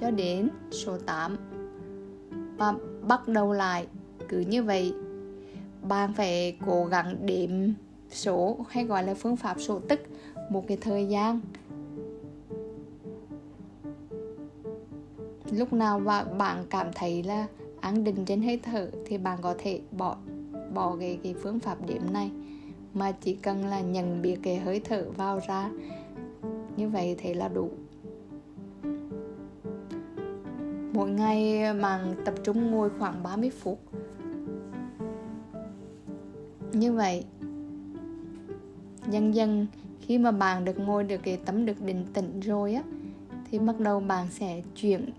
cho 0.00 0.10
đến 0.10 0.48
số 0.70 0.98
8 0.98 1.36
và 2.56 2.74
bắt 3.08 3.28
đầu 3.28 3.52
lại, 3.52 3.86
cứ 4.28 4.40
như 4.40 4.62
vậy. 4.62 4.94
Bạn 5.88 6.12
phải 6.12 6.56
cố 6.66 6.84
gắng 6.84 7.26
đếm 7.26 7.50
số 8.10 8.56
hay 8.68 8.84
gọi 8.84 9.04
là 9.04 9.14
phương 9.14 9.36
pháp 9.36 9.56
số 9.60 9.80
tức 9.88 10.00
một 10.50 10.64
cái 10.68 10.76
thời 10.80 11.06
gian. 11.06 11.40
Lúc 15.50 15.72
nào 15.72 16.00
bạn 16.38 16.64
cảm 16.70 16.86
thấy 16.94 17.22
là 17.22 17.46
an 17.80 18.04
định 18.04 18.24
trên 18.24 18.42
hơi 18.42 18.60
thở 18.62 18.90
thì 19.06 19.18
bạn 19.18 19.38
có 19.42 19.54
thể 19.58 19.80
bỏ 19.90 20.16
bỏ 20.74 20.96
cái 21.00 21.18
cái 21.22 21.34
phương 21.42 21.60
pháp 21.60 21.86
điểm 21.86 22.12
này 22.12 22.30
mà 22.94 23.12
chỉ 23.12 23.34
cần 23.34 23.64
là 23.64 23.80
nhận 23.80 24.22
biết 24.22 24.36
cái 24.42 24.56
hơi 24.56 24.80
thở 24.84 25.04
vào 25.16 25.40
ra. 25.48 25.70
Như 26.76 26.88
vậy 26.88 27.16
thì 27.18 27.34
là 27.34 27.48
đủ. 27.48 27.70
Mỗi 30.92 31.10
ngày 31.10 31.62
bạn 31.74 32.14
tập 32.24 32.34
trung 32.44 32.70
ngồi 32.70 32.90
khoảng 32.98 33.22
30 33.22 33.50
phút. 33.50 33.78
Như 36.72 36.92
vậy, 36.92 37.24
dần 39.10 39.34
dần 39.34 39.66
khi 40.00 40.18
mà 40.18 40.30
bạn 40.30 40.64
được 40.64 40.78
ngồi 40.78 41.04
được 41.04 41.20
cái 41.22 41.36
tấm 41.36 41.66
được 41.66 41.80
định 41.80 42.04
tĩnh 42.12 42.40
rồi 42.40 42.74
á, 42.74 42.82
thì 43.50 43.58
bắt 43.58 43.80
đầu 43.80 44.00
bạn 44.00 44.26
sẽ 44.30 44.62
chuyển 44.76 45.10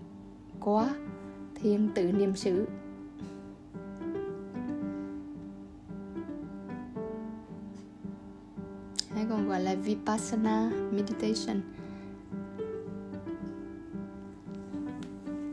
qua 0.60 0.94
thiền 1.54 1.88
tự 1.94 2.12
niệm 2.12 2.36
xứ. 2.36 2.66
Vipassana 9.84 10.70
meditation. 10.92 11.60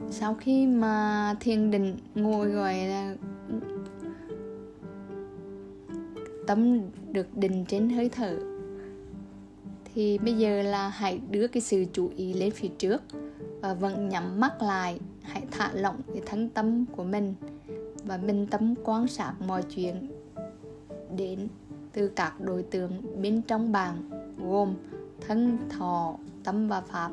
Sau 0.10 0.34
khi 0.34 0.68
mà 0.68 1.36
thiền 1.40 1.72
định, 1.72 1.98
ngồi 2.16 2.50
gọi 2.50 2.76
là 2.76 3.16
tâm 6.48 6.80
được 7.12 7.38
định 7.38 7.66
trên 7.68 7.90
hơi 7.90 8.10
thở, 8.10 8.40
thì 9.94 10.18
bây 10.18 10.34
giờ 10.34 10.62
là 10.62 10.90
hãy 10.90 11.20
đưa 11.32 11.48
cái 11.48 11.62
sự 11.62 11.86
chú 11.94 12.12
ý 12.16 12.34
lên 12.34 12.52
phía 12.52 12.68
trước 12.68 13.02
và 13.62 13.74
vẫn 13.74 14.10
nhắm 14.10 14.40
mắt 14.40 14.62
lại, 14.62 15.00
hãy 15.22 15.44
thả 15.52 15.72
lỏng 15.74 16.02
cái 16.08 16.22
thân 16.26 16.50
tâm 16.50 16.86
của 16.86 17.04
mình 17.04 17.34
và 18.06 18.18
bình 18.18 18.48
tâm 18.48 18.74
quan 18.84 19.08
sát 19.08 19.34
mọi 19.48 19.64
chuyện 19.76 20.12
đến 21.18 21.48
từ 21.94 22.08
các 22.08 22.42
đối 22.42 22.64
tượng 22.64 23.22
bên 23.22 23.42
trong 23.42 23.72
bạn 23.72 24.21
gồm 24.52 24.76
thân 25.22 25.58
thọ 25.70 26.16
tâm 26.44 26.68
và 26.68 26.82
pháp. 26.82 27.12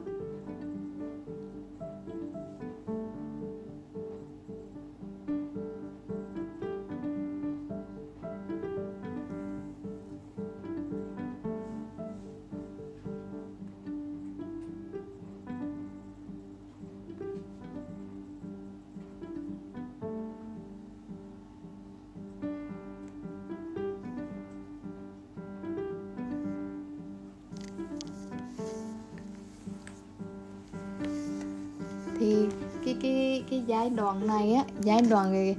Cái 33.51 33.63
giai 33.67 33.91
đoạn 33.91 34.27
này 34.27 34.53
á 34.53 34.65
giai 34.81 35.03
đoạn 35.03 35.55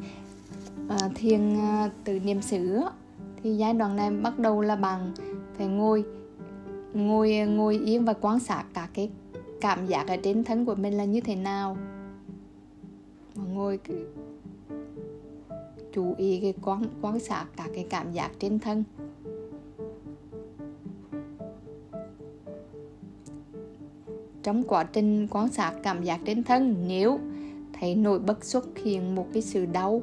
uh, 0.85 1.11
thiền 1.15 1.53
uh, 1.53 1.91
từ 2.03 2.19
niệm 2.19 2.41
xứ 2.41 2.75
á, 2.75 2.91
thì 3.43 3.57
giai 3.57 3.73
đoạn 3.73 3.95
này 3.95 4.11
bắt 4.11 4.39
đầu 4.39 4.61
là 4.61 4.75
bạn 4.75 5.11
phải 5.57 5.67
ngồi 5.67 6.03
ngồi 6.93 7.33
à, 7.33 7.45
ngồi 7.45 7.79
yên 7.85 8.05
và 8.05 8.13
quan 8.21 8.39
sát 8.39 8.63
cả 8.73 8.87
cái 8.93 9.09
cảm 9.61 9.87
giác 9.87 10.07
ở 10.07 10.17
trên 10.23 10.43
thân 10.43 10.65
của 10.65 10.75
mình 10.75 10.93
là 10.93 11.05
như 11.05 11.21
thế 11.21 11.35
nào. 11.35 11.77
Ngồi 13.53 13.77
cái, 13.77 13.97
chú 15.93 16.15
ý 16.17 16.39
cái 16.41 16.53
quan 16.61 16.83
quan 17.01 17.19
sát 17.19 17.45
cả 17.57 17.67
cái 17.75 17.85
cảm 17.89 18.11
giác 18.11 18.31
trên 18.39 18.59
thân. 18.59 18.83
Trong 24.43 24.63
quá 24.63 24.83
trình 24.83 25.27
quan 25.31 25.49
sát 25.49 25.73
cảm 25.83 26.03
giác 26.03 26.19
trên 26.25 26.43
thân 26.43 26.75
nếu 26.87 27.19
thấy 27.79 27.95
nổi 27.95 28.19
bật 28.19 28.45
xuất 28.45 28.77
hiện 28.77 29.15
một 29.15 29.27
cái 29.33 29.41
sự 29.41 29.65
đau 29.65 30.01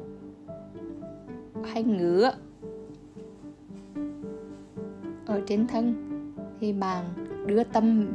hay 1.63 1.83
ngứa 1.83 2.31
ở 5.25 5.41
trên 5.47 5.67
thân, 5.67 5.93
thì 6.59 6.73
bạn 6.73 7.05
đưa 7.45 7.63
tâm 7.63 8.07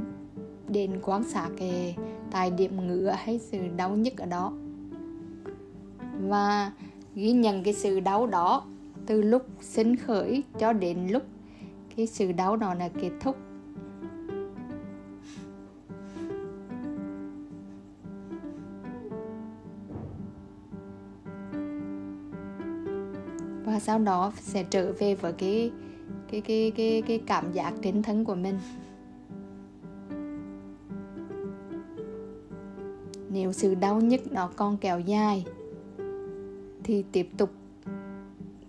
đến 0.68 1.01
quan 1.03 1.25
sát 1.25 1.48
cái 1.59 1.96
tại 2.31 2.51
điểm 2.51 2.87
ngứa 2.87 3.14
hay 3.18 3.38
sự 3.38 3.59
đau 3.77 3.96
nhất 3.96 4.16
ở 4.16 4.27
đó. 4.27 4.53
Và 6.20 6.72
ghi 7.14 7.33
nhận 7.33 7.62
cái 7.62 7.75
sự 7.75 8.01
đau 8.01 8.27
đó 8.27 8.64
từ 9.07 9.22
lúc 9.22 9.46
sinh 9.61 9.96
khởi 9.96 10.42
cho 10.59 10.72
đến 10.72 11.09
lúc 11.11 11.22
cái 11.96 12.07
sự 12.07 12.33
đau 12.33 12.57
đó 12.57 12.75
là 12.75 12.88
kết 12.88 13.11
thúc. 13.20 13.37
Và 23.72 23.80
sau 23.80 23.98
đó 23.98 24.32
sẽ 24.40 24.64
trở 24.70 24.92
về 24.92 25.14
với 25.14 25.32
cái 25.32 25.70
cái 26.30 26.40
cái 26.40 26.72
cái 26.76 27.02
cái 27.06 27.20
cảm 27.26 27.52
giác 27.52 27.74
trên 27.82 28.02
thân 28.02 28.24
của 28.24 28.35
mình. 28.35 28.58
Nếu 33.30 33.52
sự 33.52 33.74
đau 33.74 34.00
nhức 34.00 34.32
nó 34.32 34.50
còn 34.56 34.76
kéo 34.76 35.00
dài, 35.00 35.44
thì 36.85 37.04
tiếp 37.12 37.28
tục 37.37 37.50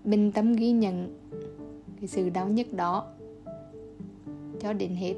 bình 0.03 0.31
tâm 0.31 0.53
ghi 0.53 0.71
nhận 0.71 1.17
cái 1.99 2.07
sự 2.07 2.29
đau 2.29 2.47
nhức 2.47 2.73
đó 2.73 3.05
cho 4.59 4.73
đến 4.73 4.95
hết. 4.95 5.15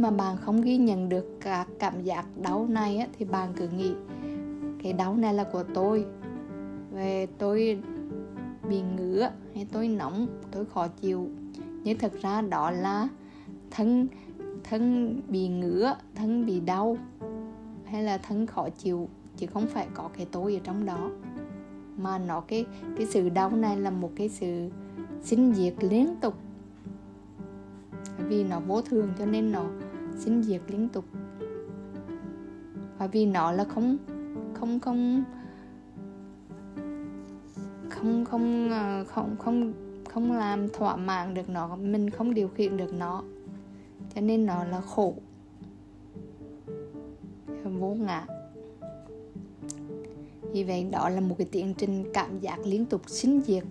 Mà 0.00 0.10
bạn 0.10 0.36
không 0.36 0.60
ghi 0.60 0.76
nhận 0.76 1.08
được 1.08 1.36
các 1.40 1.68
cảm 1.78 2.02
giác 2.02 2.24
đau 2.42 2.66
này 2.68 2.96
á, 2.96 3.06
thì 3.18 3.24
bạn 3.24 3.52
cứ 3.56 3.68
nghĩ 3.68 3.92
cái 4.82 4.92
đau 4.92 5.16
này 5.16 5.34
là 5.34 5.44
của 5.44 5.64
tôi. 5.74 6.06
Về 6.90 7.26
tôi 7.38 7.78
bị 8.68 8.82
ngứa 8.96 9.30
hay 9.54 9.66
tôi 9.72 9.88
nóng 9.88 10.26
tôi 10.50 10.64
khó 10.64 10.88
chịu. 10.88 11.28
Nhưng 11.84 11.98
thực 11.98 12.22
ra 12.22 12.42
đó 12.42 12.70
là 12.70 13.08
thân 13.70 14.06
thân 14.64 15.14
bị 15.28 15.48
ngứa 15.48 15.94
thân 16.14 16.46
bị 16.46 16.60
đau 16.60 16.96
hay 17.84 18.02
là 18.02 18.18
thân 18.18 18.46
khó 18.46 18.68
chịu 18.68 19.08
chứ 19.36 19.46
không 19.46 19.66
phải 19.66 19.86
có 19.94 20.10
cái 20.16 20.26
tôi 20.30 20.54
ở 20.54 20.60
trong 20.64 20.86
đó. 20.86 21.10
Mà 21.96 22.18
nó 22.18 22.40
cái 22.40 22.64
cái 22.96 23.06
sự 23.06 23.28
đau 23.28 23.50
này 23.50 23.76
là 23.76 23.90
một 23.90 24.10
cái 24.16 24.28
sự 24.28 24.70
sinh 25.22 25.54
diệt 25.54 25.74
liên 25.80 26.14
tục. 26.20 26.34
Vì 28.18 28.44
nó 28.44 28.60
vô 28.60 28.82
thường 28.82 29.08
cho 29.18 29.26
nên 29.26 29.52
nó 29.52 29.64
sinh 30.20 30.42
diệt 30.42 30.60
liên 30.68 30.88
tục. 30.88 31.04
Bởi 32.98 33.08
vì 33.08 33.26
nó 33.26 33.52
là 33.52 33.64
không 33.64 33.96
không 34.54 34.80
không 34.80 35.24
không 37.90 38.24
không 38.24 38.70
ờ, 38.70 39.04
không 39.04 39.36
không 39.38 39.72
không 40.10 40.32
làm 40.32 40.68
thỏa 40.68 40.96
mãn 40.96 41.34
được 41.34 41.48
nó, 41.48 41.76
mình 41.76 42.10
không 42.10 42.34
điều 42.34 42.48
khiển 42.48 42.76
được 42.76 42.94
nó. 42.94 43.22
Cho 44.14 44.20
nên 44.20 44.46
nó 44.46 44.64
là 44.64 44.80
khổ, 44.80 45.14
vô 47.64 47.94
ngã. 47.94 48.26
Vì 50.52 50.64
vậy 50.64 50.86
đó 50.90 51.08
là 51.08 51.20
một 51.20 51.34
cái 51.38 51.46
tiến 51.52 51.74
trình 51.78 52.04
cảm 52.14 52.40
giác 52.40 52.58
liên 52.64 52.86
tục 52.86 53.02
sinh 53.06 53.40
diệt 53.46 53.64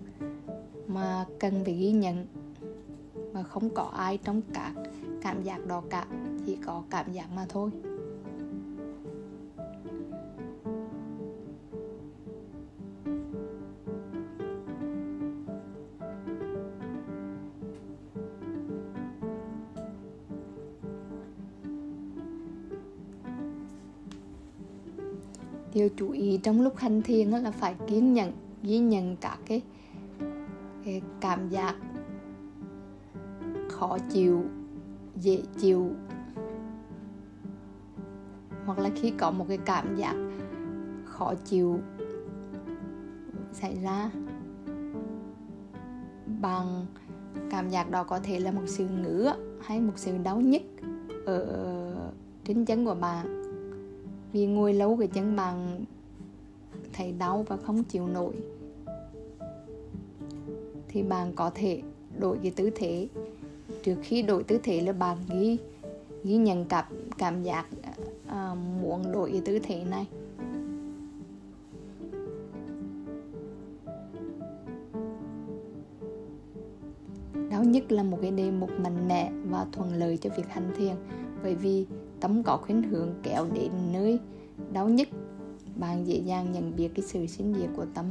mà 0.86 1.26
cần 1.38 1.64
phải 1.64 1.74
ghi 1.74 1.92
nhận, 1.92 2.26
mà 3.32 3.42
không 3.42 3.70
có 3.70 3.82
ai 3.82 4.18
trong 4.24 4.42
các 4.54 4.72
cảm 5.22 5.42
giác 5.42 5.66
đó 5.66 5.82
cả 5.90 6.06
chỉ 6.46 6.56
có 6.66 6.82
cảm 6.90 7.12
giác 7.12 7.26
mà 7.36 7.46
thôi. 7.48 7.70
Điều 25.74 25.88
chú 25.96 26.10
ý 26.10 26.38
trong 26.42 26.60
lúc 26.60 26.76
hành 26.76 27.02
thiền 27.02 27.30
là 27.30 27.50
phải 27.50 27.74
kiên 27.86 28.12
nhẫn 28.12 28.32
ghi 28.62 28.78
nhận 28.78 29.16
các 29.16 29.38
cái, 29.46 29.62
cái 30.84 31.02
cảm 31.20 31.48
giác 31.48 31.74
khó 33.68 33.98
chịu 34.12 34.44
dễ 35.16 35.42
chịu 35.58 35.90
hoặc 38.70 38.82
là 38.82 38.90
khi 38.94 39.12
có 39.18 39.30
một 39.30 39.44
cái 39.48 39.58
cảm 39.58 39.96
giác 39.96 40.16
khó 41.04 41.34
chịu 41.44 41.78
xảy 43.52 43.78
ra, 43.82 44.10
bằng 46.40 46.86
cảm 47.50 47.70
giác 47.70 47.90
đó 47.90 48.04
có 48.04 48.18
thể 48.18 48.40
là 48.40 48.50
một 48.50 48.62
sự 48.66 48.88
ngứa 48.88 49.34
hay 49.60 49.80
một 49.80 49.92
sự 49.96 50.12
đau 50.22 50.40
nhức 50.40 50.62
ở 51.26 51.66
trên 52.44 52.64
chân 52.64 52.84
của 52.84 52.94
bạn. 52.94 53.42
Vì 54.32 54.46
ngồi 54.46 54.74
lâu 54.74 54.96
cái 54.96 55.08
chân 55.08 55.36
bạn 55.36 55.84
thấy 56.92 57.12
đau 57.12 57.44
và 57.48 57.56
không 57.56 57.84
chịu 57.84 58.08
nổi, 58.08 58.34
thì 60.88 61.02
bạn 61.02 61.32
có 61.32 61.50
thể 61.54 61.82
đổi 62.18 62.38
cái 62.42 62.52
tư 62.56 62.70
thế. 62.74 63.08
Trước 63.82 63.96
khi 64.02 64.22
đổi 64.22 64.42
tư 64.42 64.58
thế 64.62 64.80
là 64.80 64.92
bạn 64.92 65.16
ghi 65.28 65.58
ghi 66.24 66.36
nhận 66.36 66.64
cảm 66.64 66.84
cảm 67.18 67.42
giác 67.42 67.66
à, 68.30 68.54
muốn 68.82 69.12
đổi 69.12 69.30
cái 69.32 69.42
tư 69.44 69.58
thế 69.62 69.84
này. 69.84 70.06
Đau 77.50 77.64
nhất 77.64 77.92
là 77.92 78.02
một 78.02 78.18
cái 78.22 78.30
đề 78.30 78.50
mục 78.50 78.70
mạnh 78.80 79.08
mẽ 79.08 79.32
và 79.50 79.66
thuận 79.72 79.94
lợi 79.94 80.16
cho 80.16 80.30
việc 80.36 80.48
hành 80.48 80.72
thiền 80.76 80.94
bởi 81.42 81.54
vì 81.54 81.86
tâm 82.20 82.42
có 82.42 82.56
khuyến 82.56 82.82
hướng 82.82 83.14
kéo 83.22 83.46
đến 83.54 83.70
nơi. 83.92 84.18
Đau 84.72 84.88
nhất 84.88 85.08
bạn 85.76 86.06
dễ 86.06 86.16
dàng 86.18 86.52
nhận 86.52 86.76
biết 86.76 86.88
cái 86.94 87.04
sự 87.06 87.26
sinh 87.26 87.54
diệt 87.54 87.70
của 87.76 87.86
tâm. 87.94 88.06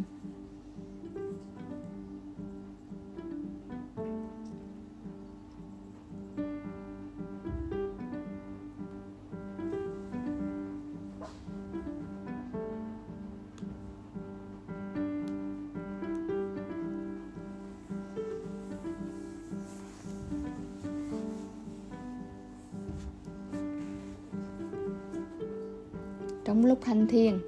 Thiền. 27.09 27.39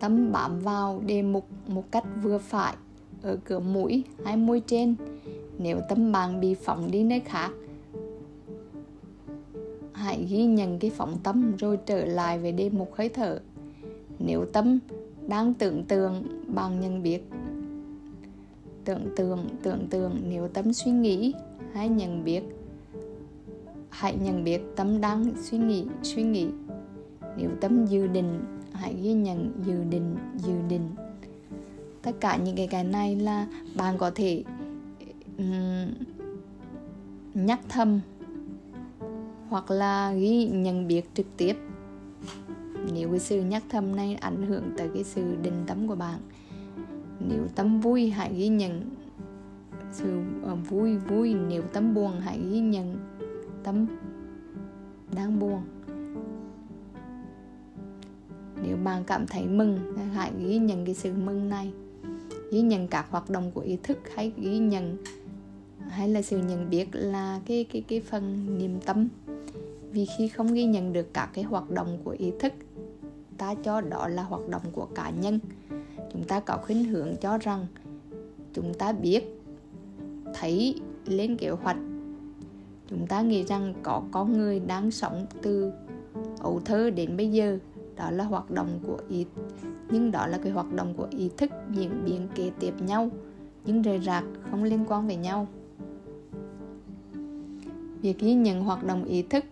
Tâm 0.00 0.32
bám 0.32 0.60
vào 0.60 1.02
đề 1.06 1.22
mục 1.22 1.46
một 1.66 1.84
cách 1.90 2.04
vừa 2.22 2.38
phải, 2.38 2.76
ở 3.22 3.36
cửa 3.44 3.58
mũi 3.58 4.04
hay 4.24 4.36
môi 4.36 4.62
trên. 4.66 4.94
Nếu 5.58 5.80
tâm 5.88 6.12
bạn 6.12 6.40
bị 6.40 6.54
phóng 6.54 6.90
đi 6.90 7.02
nơi 7.02 7.20
khác, 7.20 7.50
hãy 9.92 10.26
ghi 10.30 10.46
nhận 10.46 10.78
cái 10.78 10.90
phóng 10.90 11.18
tâm 11.22 11.56
rồi 11.56 11.78
trở 11.86 12.04
lại 12.04 12.38
về 12.38 12.52
đề 12.52 12.70
mục 12.70 12.94
hơi 12.94 13.08
thở. 13.08 13.40
Nếu 14.18 14.44
tâm 14.52 14.78
đang 15.28 15.54
tưởng 15.54 15.84
tượng 15.84 16.22
bằng 16.54 16.80
nhận 16.80 17.02
biết. 17.02 17.20
Tưởng 18.84 19.08
tượng 19.16 19.46
tưởng 19.62 19.86
tượng, 19.90 20.16
nếu 20.28 20.48
tâm 20.48 20.72
suy 20.72 20.90
nghĩ, 20.90 21.34
hãy 21.72 21.88
nhận 21.88 22.24
biết. 22.24 22.42
Hãy 23.88 24.16
nhận 24.22 24.44
biết 24.44 24.60
tâm 24.76 25.00
đang 25.00 25.32
suy 25.42 25.58
nghĩ 25.58 25.86
suy 26.02 26.22
nghĩ 26.22 26.48
nếu 27.36 27.50
tâm 27.60 27.86
dự 27.86 28.06
định 28.06 28.40
hãy 28.72 28.94
ghi 29.02 29.12
nhận 29.12 29.52
dự 29.66 29.84
định 29.90 30.16
dự 30.36 30.54
định. 30.68 30.90
Tất 32.02 32.12
cả 32.20 32.36
những 32.36 32.56
cái 32.56 32.66
cái 32.66 32.84
này 32.84 33.16
là 33.16 33.46
bạn 33.76 33.98
có 33.98 34.10
thể 34.14 34.44
um, 35.38 35.92
nhắc 37.34 37.60
thầm 37.68 38.00
hoặc 39.48 39.70
là 39.70 40.12
ghi 40.12 40.46
nhận 40.46 40.88
biết 40.88 41.02
trực 41.14 41.26
tiếp. 41.36 41.56
Nếu 42.92 43.10
cái 43.10 43.18
sự 43.18 43.42
nhắc 43.42 43.62
thầm 43.68 43.96
này 43.96 44.14
ảnh 44.14 44.46
hưởng 44.46 44.64
tới 44.76 44.90
cái 44.94 45.04
sự 45.04 45.36
định 45.42 45.64
tâm 45.66 45.88
của 45.88 45.94
bạn 45.94 46.20
nếu 47.28 47.46
tâm 47.54 47.80
vui 47.80 48.10
hãy 48.10 48.34
ghi 48.34 48.48
nhận 48.48 48.90
sự 49.92 50.22
ờ, 50.42 50.54
vui 50.54 50.96
vui. 50.96 51.34
Nếu 51.34 51.62
tâm 51.62 51.94
buồn 51.94 52.20
hãy 52.20 52.40
ghi 52.50 52.60
nhận 52.60 52.96
tâm 53.62 53.86
đang 55.14 55.38
buồn 55.38 55.62
nếu 58.62 58.76
bạn 58.84 59.04
cảm 59.04 59.26
thấy 59.26 59.46
mừng 59.46 59.78
hãy 60.14 60.32
ghi 60.38 60.58
nhận 60.58 60.84
cái 60.84 60.94
sự 60.94 61.12
mừng 61.24 61.48
này. 61.48 61.72
Ghi 62.52 62.60
nhận 62.60 62.88
các 62.88 63.06
hoạt 63.10 63.30
động 63.30 63.50
của 63.54 63.60
ý 63.60 63.78
thức 63.82 63.98
hay 64.14 64.32
ghi 64.36 64.58
nhận 64.58 64.96
hay 65.88 66.08
là 66.08 66.22
sự 66.22 66.38
nhận 66.38 66.70
biết 66.70 66.88
là 66.92 67.40
cái 67.46 67.64
cái 67.72 67.82
cái 67.88 68.00
phần 68.00 68.58
niềm 68.58 68.80
tâm. 68.86 69.08
Vì 69.90 70.06
khi 70.18 70.28
không 70.28 70.52
ghi 70.52 70.64
nhận 70.64 70.92
được 70.92 71.14
các 71.14 71.30
cái 71.34 71.44
hoạt 71.44 71.70
động 71.70 71.98
của 72.04 72.16
ý 72.18 72.32
thức, 72.40 72.52
ta 73.38 73.54
cho 73.54 73.80
đó 73.80 74.08
là 74.08 74.22
hoạt 74.22 74.48
động 74.48 74.62
của 74.72 74.86
cá 74.94 75.10
nhân. 75.10 75.38
Chúng 76.12 76.24
ta 76.24 76.40
có 76.40 76.56
khuynh 76.56 76.84
hướng 76.84 77.16
cho 77.20 77.38
rằng 77.38 77.66
chúng 78.52 78.74
ta 78.74 78.92
biết, 78.92 79.40
thấy, 80.34 80.80
lên 81.06 81.36
kế 81.36 81.50
hoạch. 81.50 81.76
Chúng 82.90 83.06
ta 83.06 83.22
nghĩ 83.22 83.44
rằng 83.44 83.74
có 83.82 84.02
con 84.10 84.32
người 84.32 84.60
đang 84.60 84.90
sống 84.90 85.26
từ 85.42 85.72
ấu 86.38 86.60
thơ 86.64 86.90
đến 86.90 87.16
bây 87.16 87.30
giờ 87.32 87.58
đó 87.96 88.10
là 88.10 88.24
hoạt 88.24 88.50
động 88.50 88.80
của 88.86 88.98
ý 89.08 89.26
nhưng 89.90 90.10
đó 90.10 90.26
là 90.26 90.38
cái 90.38 90.52
hoạt 90.52 90.72
động 90.72 90.94
của 90.96 91.08
ý 91.10 91.30
thức, 91.36 91.50
diễn 91.70 92.04
biến 92.04 92.28
kế 92.34 92.50
tiếp 92.60 92.74
nhau, 92.86 93.10
nhưng 93.64 93.82
rời 93.82 94.00
rạc 94.00 94.24
không 94.50 94.64
liên 94.64 94.84
quan 94.88 95.06
với 95.06 95.16
nhau. 95.16 95.46
Việc 98.02 98.18
ghi 98.18 98.34
nhận 98.34 98.64
hoạt 98.64 98.84
động 98.84 99.04
ý 99.04 99.22
thức 99.22 99.44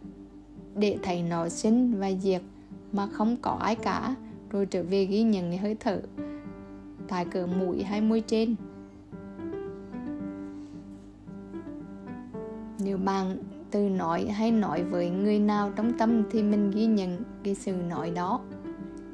để 0.77 0.99
thấy 1.03 1.23
nó 1.23 1.49
sinh 1.49 1.99
và 1.99 2.11
diệt 2.21 2.43
mà 2.93 3.07
không 3.07 3.37
có 3.43 3.51
ai 3.51 3.77
cả, 3.77 4.15
rồi 4.51 4.67
trở 4.67 4.83
về 4.83 5.05
ghi 5.05 5.23
nhận 5.23 5.51
cái 5.51 5.59
hơi 5.59 5.77
thở 5.81 6.01
tại 7.09 7.27
cửa 7.31 7.47
mũi 7.47 7.83
hay 7.83 8.01
môi 8.01 8.21
trên. 8.21 8.55
Nếu 12.79 12.99
bạn 12.99 13.37
từ 13.73 13.89
nói 13.89 14.25
hay 14.25 14.51
nói 14.51 14.85
với 14.85 15.11
người 15.11 15.39
nào 15.39 15.73
trong 15.77 15.99
tâm 15.99 16.23
thì 16.31 16.43
mình 16.43 16.71
ghi 16.71 16.87
nhận 16.87 17.23
cái 17.43 17.55
sự 17.55 17.73
nói 17.73 18.11
đó. 18.11 18.41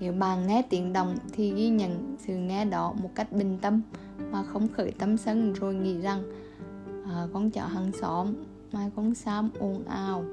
Nếu 0.01 0.13
bạn 0.13 0.47
nghe 0.47 0.63
tiếng 0.71 0.93
động 0.93 1.17
thì 1.33 1.53
ghi 1.53 1.69
nhận 1.69 2.17
sự 2.19 2.37
nghe 2.37 2.65
đó 2.65 2.95
một 3.03 3.11
cách 3.15 3.33
bình 3.33 3.59
tâm 3.63 3.83
mà 4.31 4.43
không 4.43 4.69
khởi 4.69 4.91
tâm 4.91 5.17
sân 5.17 5.53
rồi 5.53 5.75
nghĩ 5.75 6.01
rằng 6.01 6.23
à, 7.07 7.27
con 7.33 7.51
chó 7.51 7.67
hàng 7.67 7.93
xóm 8.01 8.35
mai 8.73 8.91
con 8.97 9.15
xám 9.15 9.51
ồn 9.59 9.85
ào. 9.89 10.25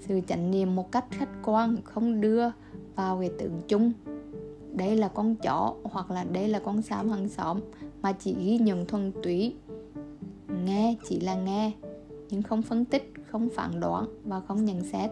Sự 0.00 0.20
chánh 0.28 0.50
niệm 0.50 0.76
một 0.76 0.92
cách 0.92 1.04
khách 1.10 1.28
quan 1.44 1.76
không 1.84 2.20
đưa 2.20 2.44
vào 2.94 3.20
cái 3.20 3.30
tưởng 3.38 3.60
chung. 3.68 3.92
Đây 4.72 4.96
là 4.96 5.08
con 5.08 5.36
chó 5.36 5.74
hoặc 5.82 6.10
là 6.10 6.24
đây 6.24 6.48
là 6.48 6.58
con 6.58 6.82
xám 6.82 7.08
hàng 7.08 7.28
xóm 7.28 7.60
mà 8.02 8.12
chỉ 8.12 8.34
ghi 8.38 8.58
nhận 8.58 8.86
thuần 8.86 9.12
túy. 9.22 9.54
Nghe 10.64 10.96
chỉ 11.08 11.20
là 11.20 11.34
nghe 11.34 11.72
nhưng 12.30 12.42
không 12.42 12.62
phân 12.62 12.84
tích 12.84 13.12
không 13.34 13.48
phản 13.54 13.80
đoán 13.80 14.06
và 14.24 14.40
không 14.40 14.64
nhận 14.64 14.84
xét. 14.84 15.10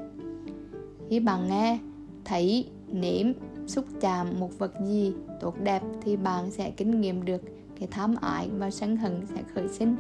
Khi 1.09 1.21
bạn 1.21 1.49
nghe, 1.49 1.79
thấy, 2.25 2.71
nếm, 2.93 3.27
xúc 3.67 3.85
chạm 4.01 4.27
một 4.41 4.59
vật 4.59 4.73
gì 4.87 5.13
tốt 5.41 5.55
đẹp 5.63 5.83
thì 6.03 6.17
bạn 6.17 6.51
sẽ 6.51 6.71
kinh 6.71 7.01
nghiệm 7.01 7.25
được 7.25 7.43
cái 7.79 7.89
tham 7.91 8.15
ái 8.21 8.51
và 8.59 8.71
sân 8.71 8.97
hận 8.97 9.27
sẽ 9.27 9.43
khởi 9.55 9.69
sinh. 9.69 9.97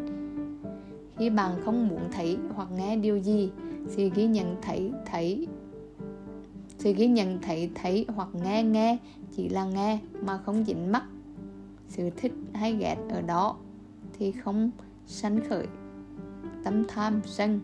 Khi 1.17 1.31
bạn 1.31 1.61
không 1.65 1.89
muốn 1.89 2.01
thấy 2.13 2.37
hoặc 2.55 2.69
nghe 2.77 2.97
điều 2.97 3.19
gì 3.19 3.51
thì 3.97 4.11
ghi 4.11 4.27
nhận 4.27 4.57
thấy 4.63 4.93
thấy, 5.07 5.47
sự 6.79 6.93
ghi 6.93 7.07
nhận 7.07 7.39
thấy 7.43 7.71
thấy 7.75 8.07
hoặc 8.09 8.29
nghe 8.45 8.63
nghe 8.63 8.99
chỉ 9.37 9.49
là 9.49 9.65
nghe 9.65 9.99
mà 10.21 10.39
không 10.39 10.65
dính 10.65 10.93
mắt. 10.93 11.05
Sự 11.89 12.11
thích 12.17 12.33
hay 12.55 12.77
ghét 12.77 12.97
ở 13.11 13.23
đó 13.23 13.57
thì 14.19 14.33
không 14.33 14.71
sanh 15.07 15.41
khởi. 15.49 15.67
Tâm 16.65 16.85
tham 16.89 17.21
sân. 17.25 17.61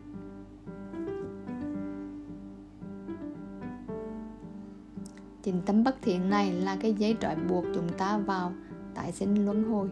Chính 5.43 5.63
tâm 5.67 5.85
bất 5.85 5.97
thiện 6.03 6.31
này 6.31 6.53
là 6.53 6.77
cái 6.77 6.95
dây 6.95 7.17
trói 7.21 7.37
buộc 7.37 7.65
chúng 7.75 7.89
ta 7.89 8.19
vào. 8.19 8.53
Tái 8.95 9.13
sinh 9.13 9.45
luân 9.45 9.65
hồi. 9.65 9.89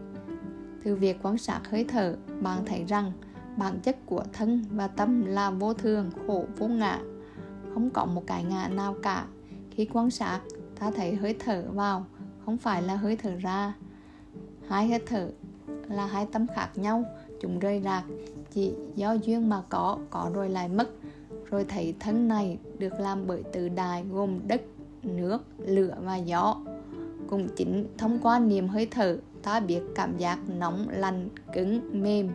Từ 0.83 0.95
việc 0.95 1.19
quan 1.23 1.37
sát 1.37 1.61
hơi 1.69 1.85
thở, 1.89 2.17
bạn 2.41 2.65
thấy 2.65 2.85
rằng 2.87 3.11
bản 3.57 3.79
chất 3.83 3.97
của 4.05 4.23
thân 4.33 4.65
và 4.71 4.87
tâm 4.87 5.25
là 5.25 5.49
vô 5.49 5.73
thường, 5.73 6.11
khổ, 6.27 6.45
vô 6.57 6.67
ngã. 6.67 6.99
Không 7.73 7.89
có 7.89 8.05
một 8.05 8.23
cái 8.27 8.43
ngã 8.43 8.67
nào 8.67 8.95
cả. 9.03 9.25
Khi 9.71 9.87
quan 9.93 10.09
sát, 10.11 10.39
ta 10.79 10.91
thấy 10.91 11.15
hơi 11.15 11.35
thở 11.39 11.63
vào, 11.73 12.05
không 12.45 12.57
phải 12.57 12.81
là 12.81 12.95
hơi 12.95 13.15
thở 13.15 13.35
ra. 13.35 13.73
Hai 14.67 14.87
hơi 14.87 14.99
thở 15.05 15.29
là 15.87 16.05
hai 16.05 16.27
tâm 16.31 16.47
khác 16.55 16.69
nhau, 16.75 17.03
chúng 17.41 17.59
rơi 17.59 17.81
rạc. 17.83 18.03
Chỉ 18.51 18.73
do 18.95 19.13
duyên 19.13 19.49
mà 19.49 19.61
có 19.69 19.97
có 20.09 20.31
rồi 20.33 20.49
lại 20.49 20.69
mất. 20.69 20.89
Rồi 21.49 21.65
thấy 21.69 21.95
thân 21.99 22.27
này 22.27 22.57
được 22.77 22.93
làm 22.99 23.27
bởi 23.27 23.43
từ 23.53 23.69
đài 23.69 24.03
gồm 24.03 24.47
đất 24.47 24.61
nước, 25.03 25.43
lửa 25.57 25.95
và 26.03 26.15
gió. 26.17 26.55
Cũng 27.29 27.47
chính, 27.55 27.85
thông 27.97 28.19
qua 28.19 28.39
niềm 28.39 28.67
hơi 28.67 28.87
thở, 28.91 29.17
ta 29.43 29.59
biết 29.59 29.81
cảm 29.95 30.17
giác 30.17 30.39
nóng, 30.59 30.89
lạnh, 30.89 31.29
cứng, 31.53 32.03
mềm, 32.03 32.29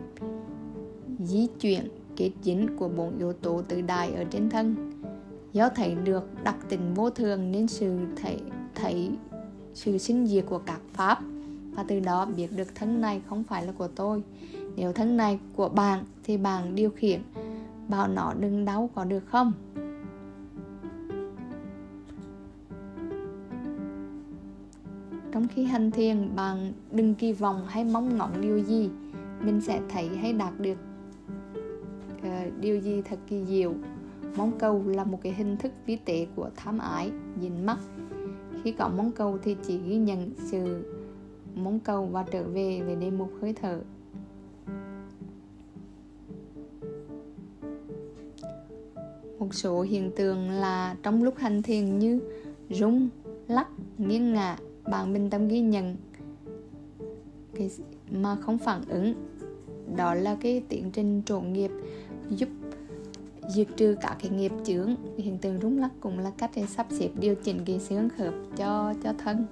di 1.19 1.47
chuyển, 1.59 1.87
kết 2.15 2.31
dính 2.43 2.67
của 2.77 2.89
bốn 2.89 3.17
yếu 3.17 3.33
tố 3.33 3.61
tự 3.61 3.81
đại 3.81 4.13
ở 4.13 4.23
trên 4.23 4.49
thân. 4.49 4.91
Do 5.53 5.69
thấy 5.69 5.95
được 5.95 6.43
đặc 6.43 6.55
tính 6.69 6.93
vô 6.93 7.09
thường 7.09 7.51
nên 7.51 7.67
sự 7.67 7.97
thấy 8.15 8.37
thấy 8.75 9.11
sự 9.73 9.97
sinh 9.97 10.27
diệt 10.27 10.45
của 10.49 10.59
các 10.59 10.79
pháp, 10.93 11.19
và 11.75 11.85
từ 11.87 11.99
đó 11.99 12.25
biết 12.25 12.47
được 12.55 12.75
thân 12.75 13.01
này 13.01 13.21
không 13.29 13.43
phải 13.43 13.65
là 13.65 13.71
của 13.71 13.87
tôi. 13.87 14.23
Nếu 14.75 14.93
thân 14.93 15.17
này 15.17 15.39
của 15.55 15.69
bạn 15.69 16.03
thì 16.23 16.37
bạn 16.37 16.75
điều 16.75 16.89
khiển, 16.89 17.21
bảo 17.87 18.07
nó 18.07 18.33
đừng 18.39 18.65
đau 18.65 18.89
có 18.95 19.03
được 19.03 19.23
không? 19.25 19.53
Trong 25.43 25.49
khi 25.55 25.63
hành 25.63 25.91
thiền 25.91 26.35
bạn 26.35 26.73
đừng 26.91 27.15
kỳ 27.15 27.33
vọng 27.33 27.65
hay 27.67 27.83
mong 27.83 28.17
ngóng 28.17 28.41
điều 28.41 28.59
gì. 28.59 28.89
Mình 29.41 29.61
sẽ 29.61 29.81
thấy 29.89 30.07
hay 30.07 30.33
đạt 30.33 30.59
được 30.59 30.77
uh, 32.17 32.59
điều 32.59 32.79
gì 32.79 33.01
thật 33.01 33.19
kỳ 33.27 33.45
diệu. 33.45 33.73
Mong 34.37 34.51
cầu 34.59 34.83
là 34.87 35.03
một 35.03 35.19
cái 35.23 35.33
hình 35.33 35.57
thức 35.57 35.71
vi 35.85 35.95
tế 35.95 36.27
của 36.35 36.49
tham 36.55 36.79
ái 36.79 37.11
nhìn 37.41 37.65
mắt 37.65 37.77
khi 38.63 38.71
có 38.71 38.89
mong 38.97 39.11
cầu 39.11 39.37
thì 39.43 39.55
chỉ 39.67 39.77
ghi 39.77 39.97
nhận 39.97 40.29
sự 40.37 40.83
mong 41.55 41.79
cầu 41.79 42.05
và 42.05 42.25
trở 42.31 42.43
về 42.43 42.81
về 42.87 42.95
đề 42.95 43.11
mục 43.11 43.31
hơi 43.41 43.53
thở. 43.53 43.79
Một 49.39 49.53
số 49.53 49.81
hiện 49.81 50.11
tượng 50.15 50.49
là 50.49 50.95
trong 51.03 51.23
lúc 51.23 51.37
hành 51.37 51.61
thiền 51.61 51.99
như 51.99 52.19
rung 52.69 53.09
lắc 53.47 53.67
nghiêng 53.97 54.33
ngả 54.33 54.57
bạn 54.87 55.13
bình 55.13 55.29
tâm 55.29 55.47
ghi 55.47 55.59
nhận. 55.59 55.95
Cái 57.55 57.69
mà 58.11 58.35
không 58.35 58.57
phản 58.57 58.81
ứng, 58.87 59.13
đó 59.95 60.13
là 60.13 60.37
cái 60.41 60.63
tiến 60.69 60.91
trình 60.93 61.21
trộn 61.25 61.53
nghiệp 61.53 61.71
giúp 62.29 62.49
diệt 63.49 63.67
trừ 63.77 63.95
các 64.01 64.17
cái 64.21 64.31
nghiệp 64.31 64.51
chướng. 64.63 64.95
Hiện 65.17 65.37
tượng 65.37 65.59
rung 65.61 65.79
lắc 65.79 65.89
cũng 65.99 66.19
là 66.19 66.31
cách 66.37 66.51
để 66.55 66.65
sắp 66.65 66.87
xếp 66.89 67.09
điều 67.19 67.35
chỉnh 67.35 67.59
cái 67.65 67.79
xương 67.79 68.09
khớp 68.17 68.33
cho 68.55 68.93
cho 69.03 69.13
thân. 69.13 69.45